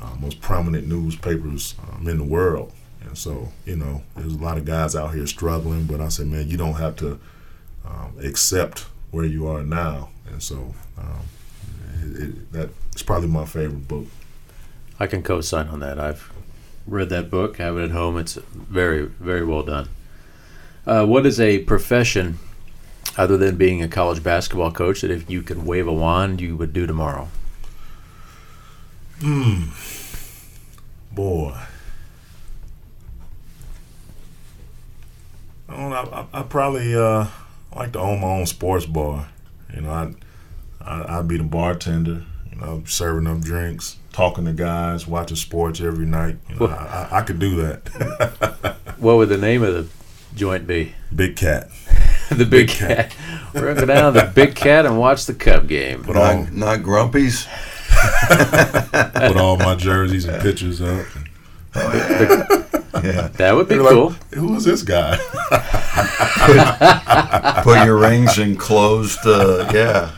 [0.00, 2.72] uh, most prominent newspapers um, in the world.
[3.04, 6.26] And so, you know, there's a lot of guys out here struggling, but I said,
[6.26, 7.18] man, you don't have to
[7.84, 10.10] um, accept where you are now.
[10.30, 11.20] And so, um,
[12.02, 14.06] it, it, that's probably my favorite book.
[14.98, 15.98] I can co-sign on that.
[15.98, 16.32] I've
[16.86, 18.18] read that book, have it at home.
[18.18, 19.88] It's very, very well done.
[20.86, 22.38] Uh, what is a profession
[23.16, 26.56] other than being a college basketball coach that if you could wave a wand, you
[26.56, 27.28] would do tomorrow?
[29.22, 29.66] Hmm.
[31.14, 31.56] Boy.
[35.68, 36.26] I don't know.
[36.32, 37.26] I, I probably uh,
[37.74, 39.28] like to own my own sports bar.
[39.72, 40.12] You know, I,
[40.84, 42.24] I I'd be the bartender.
[42.50, 46.38] You know, serving up drinks, talking to guys, watching sports every night.
[46.48, 48.76] You know, I, I, I could do that.
[48.98, 49.88] what would the name of the
[50.36, 50.94] joint be?
[51.14, 51.68] Big Cat.
[52.28, 53.10] the Big, Big cat.
[53.10, 53.54] cat.
[53.54, 56.02] We're gonna go down to the Big Cat and watch the Cub game.
[56.02, 57.46] Put all, Not, not Grumpy's.
[59.14, 61.06] put all my jerseys and pictures up.
[63.02, 63.28] Yeah.
[63.28, 64.10] That would be They're like, cool.
[64.34, 65.16] Who is this guy?
[67.64, 69.18] Put your rings in closed.
[69.24, 70.12] Uh, yeah.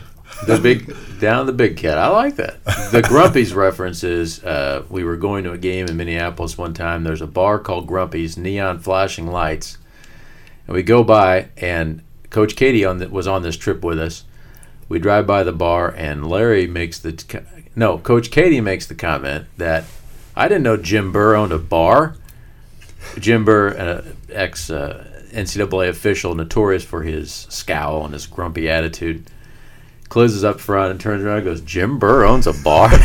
[0.45, 1.97] The big down the Big Cat.
[1.97, 2.63] I like that.
[2.91, 7.03] The Grumpy's reference is uh, we were going to a game in Minneapolis one time.
[7.03, 9.77] There's a bar called Grumpy's, neon flashing lights,
[10.67, 14.25] and we go by and Coach Keady on the, was on this trip with us.
[14.87, 17.43] We drive by the bar and Larry makes the co-
[17.75, 19.85] no Coach Keady makes the comment that
[20.35, 22.15] I didn't know Jim Burr owned a bar.
[23.19, 29.29] Jim Burr, an ex uh, NCAA official, notorious for his scowl and his grumpy attitude,
[30.09, 32.89] closes up front and turns around and goes, Jim Burr owns a bar?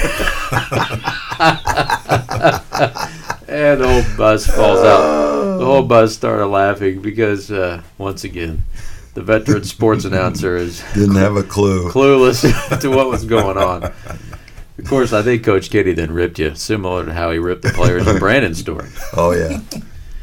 [3.48, 5.58] and the whole bus falls out.
[5.58, 8.64] The whole bus started laughing because, uh, once again,
[9.14, 11.90] the veteran sports announcer is Didn't have a clue.
[11.90, 13.92] clueless to what was going on.
[14.82, 17.70] Of course, I think Coach Keady then ripped you, similar to how he ripped the
[17.70, 18.88] players in Brandon's story.
[19.16, 19.60] Oh yeah.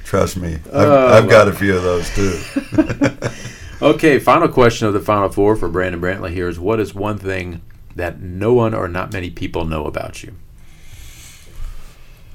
[0.03, 0.55] Trust me.
[0.55, 3.17] I've, Oh, I've got a few of those too.
[3.79, 7.19] Okay, final question of the final four for Brandon Brantley here is what is one
[7.19, 7.61] thing
[7.95, 10.33] that no one or not many people know about you?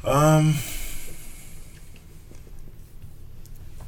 [0.04, 0.54] Um,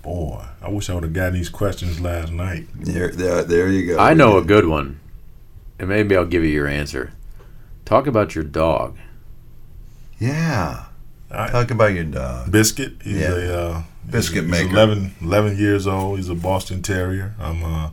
[0.02, 2.66] boy, I wish I would have gotten these questions last night.
[2.74, 3.98] There, there, there you go.
[3.98, 4.98] I know a good one,
[5.78, 7.12] and maybe I'll give you your answer.
[7.84, 8.96] Talk about your dog.
[10.18, 10.84] Yeah.
[11.30, 12.50] I- Talk about your dog.
[12.50, 13.34] Biscuit, he's Yeah.
[13.34, 14.70] a uh, Biscuit he's maker.
[14.70, 16.18] 11, 11 years old.
[16.18, 17.34] He's a Boston Terrier.
[17.38, 17.90] I'm uh,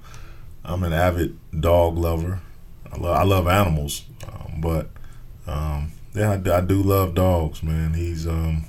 [0.63, 2.39] I'm an avid dog lover.
[2.91, 4.89] I love I love animals, um, but
[5.47, 7.93] um, yeah, I, do- I do love dogs, man.
[7.93, 8.65] He's um,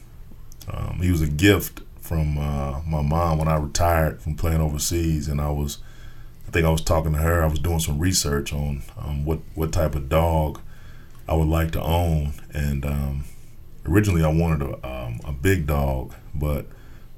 [0.73, 5.29] um, he was a gift from uh, my mom when I retired from playing overseas,
[5.29, 5.79] and I was
[6.49, 7.43] I think I was talking to her.
[7.43, 10.61] I was doing some research on um, what what type of dog
[11.33, 13.25] I would like to own, and um,
[13.87, 16.67] originally I wanted a um, a big dog, but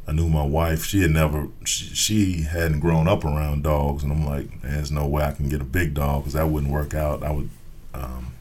[0.06, 0.84] I knew my wife.
[0.84, 5.04] She had never, she, she hadn't grown up around dogs, and I'm like, there's no
[5.04, 7.24] way I can get a big dog because that wouldn't work out.
[7.24, 7.50] I would
[7.92, 8.34] um,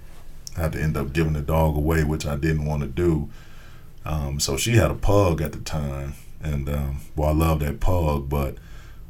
[0.55, 3.31] have to end up giving the dog away, which I didn't want to do.
[4.05, 7.79] Um, so she had a pug at the time, and um, well, I love that
[7.79, 8.57] pug, but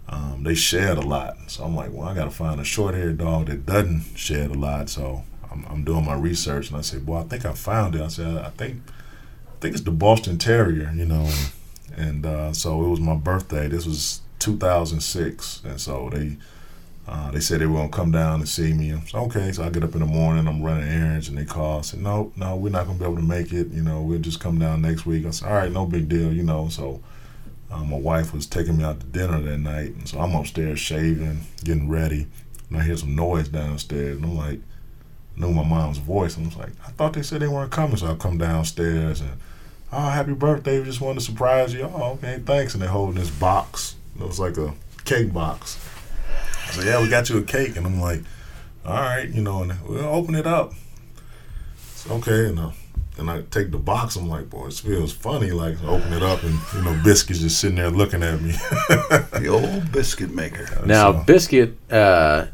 [0.07, 1.35] um, they shed a lot.
[1.47, 4.57] So I'm like, well, I got to find a short-haired dog that doesn't shed a
[4.57, 4.87] lot.
[4.87, 8.01] So I'm, I'm doing my research, and I said, well, I think I found it.
[8.01, 8.81] I said, I think,
[9.47, 11.29] I think it's the Boston Terrier, you know.
[11.95, 13.67] And uh, so it was my birthday.
[13.67, 16.37] This was 2006, and so they
[17.05, 18.93] uh, they said they were gonna come down and see me.
[19.07, 21.79] So okay, so I get up in the morning, I'm running errands, and they call.
[21.79, 23.67] I said, no, no, we're not gonna be able to make it.
[23.67, 25.25] You know, we'll just come down next week.
[25.25, 26.33] I said, all right, no big deal.
[26.33, 27.01] You know, so.
[27.71, 30.79] Uh, my wife was taking me out to dinner that night, and so I'm upstairs
[30.79, 32.27] shaving, getting ready,
[32.69, 34.59] and I hear some noise downstairs, and I'm like,
[35.35, 37.97] knew my mom's voice, and I was like, I thought they said they weren't coming,
[37.97, 39.31] so I come downstairs and
[39.91, 40.79] oh, happy birthday.
[40.79, 41.83] We just wanted to surprise you.
[41.83, 42.73] Oh, okay, thanks.
[42.73, 43.95] And they're holding this box.
[44.19, 44.73] It was like a
[45.05, 45.79] cake box.
[46.67, 47.75] I said, yeah, we got you a cake.
[47.75, 48.21] And I'm like,
[48.85, 50.73] all right, you know, and we'll open it up.
[51.93, 52.47] It's okay.
[52.47, 52.71] And, uh,
[53.17, 54.15] and I take the box.
[54.15, 55.51] I'm like, boy, it feels funny.
[55.51, 58.53] Like, open it up and, you know, Biscuit's just sitting there looking at me.
[59.39, 60.67] The old biscuit maker.
[60.85, 62.45] Now, So- Biscuit, uh,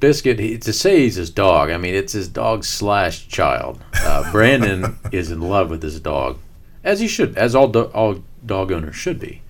[0.00, 3.82] Biscuit, he, to say he's his dog, I mean, it's his dog slash child.
[3.94, 6.38] Uh, Brandon is in love with his dog,
[6.84, 9.42] as he should, as all do, all dog owners should be.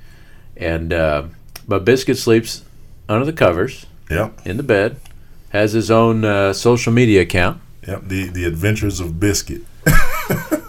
[0.56, 1.24] And uh,
[1.68, 2.64] but Biscuit sleeps
[3.08, 4.38] under the covers yep.
[4.44, 5.00] in the bed,
[5.50, 7.60] has his own uh, social media account.
[7.86, 8.02] Yep.
[8.06, 9.62] The, the Adventures of Biscuit.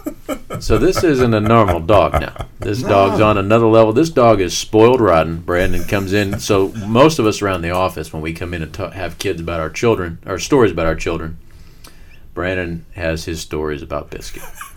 [0.60, 2.46] So this isn't a normal dog now.
[2.58, 3.92] This dog's on another level.
[3.92, 5.40] This dog is spoiled rotten.
[5.40, 6.40] Brandon comes in.
[6.40, 9.60] So most of us around the office, when we come in and have kids about
[9.60, 11.38] our children, or stories about our children,
[12.34, 14.42] Brandon has his stories about Biscuit.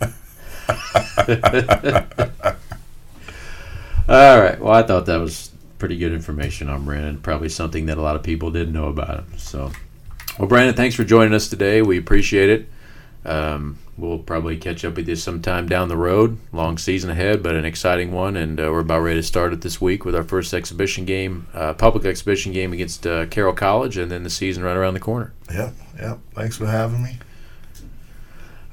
[4.08, 4.60] All right.
[4.60, 7.18] Well, I thought that was pretty good information on Brandon.
[7.18, 9.26] Probably something that a lot of people didn't know about him.
[9.36, 9.72] So,
[10.38, 11.82] well, Brandon, thanks for joining us today.
[11.82, 12.68] We appreciate it.
[13.24, 16.38] Um, we'll probably catch up with you sometime down the road.
[16.52, 19.60] Long season ahead, but an exciting one, and uh, we're about ready to start it
[19.60, 23.96] this week with our first exhibition game, uh, public exhibition game against uh, Carroll College,
[23.96, 25.32] and then the season right around the corner.
[25.52, 25.74] Yep.
[25.98, 26.18] Yep.
[26.34, 27.18] Thanks for having me.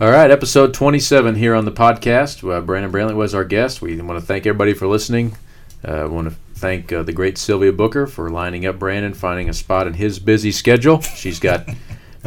[0.01, 2.49] All right, episode 27 here on the podcast.
[2.49, 3.81] Uh, Brandon Brantley was our guest.
[3.81, 5.35] We want to thank everybody for listening.
[5.83, 9.49] Uh, we want to thank uh, the great Sylvia Booker for lining up Brandon, finding
[9.49, 11.01] a spot in his busy schedule.
[11.01, 11.67] She's got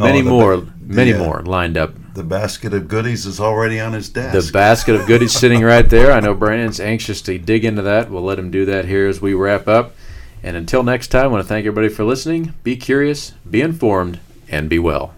[0.02, 1.94] many Oh, more, ba- many the, uh, more lined up.
[2.14, 4.46] The basket of goodies is already on his desk.
[4.46, 6.12] The basket of goodies sitting right there.
[6.12, 8.10] I know Brandon's anxious to dig into that.
[8.10, 9.94] We'll let him do that here as we wrap up.
[10.42, 12.52] And until next time, I want to thank everybody for listening.
[12.64, 15.14] Be curious, be informed, and be well.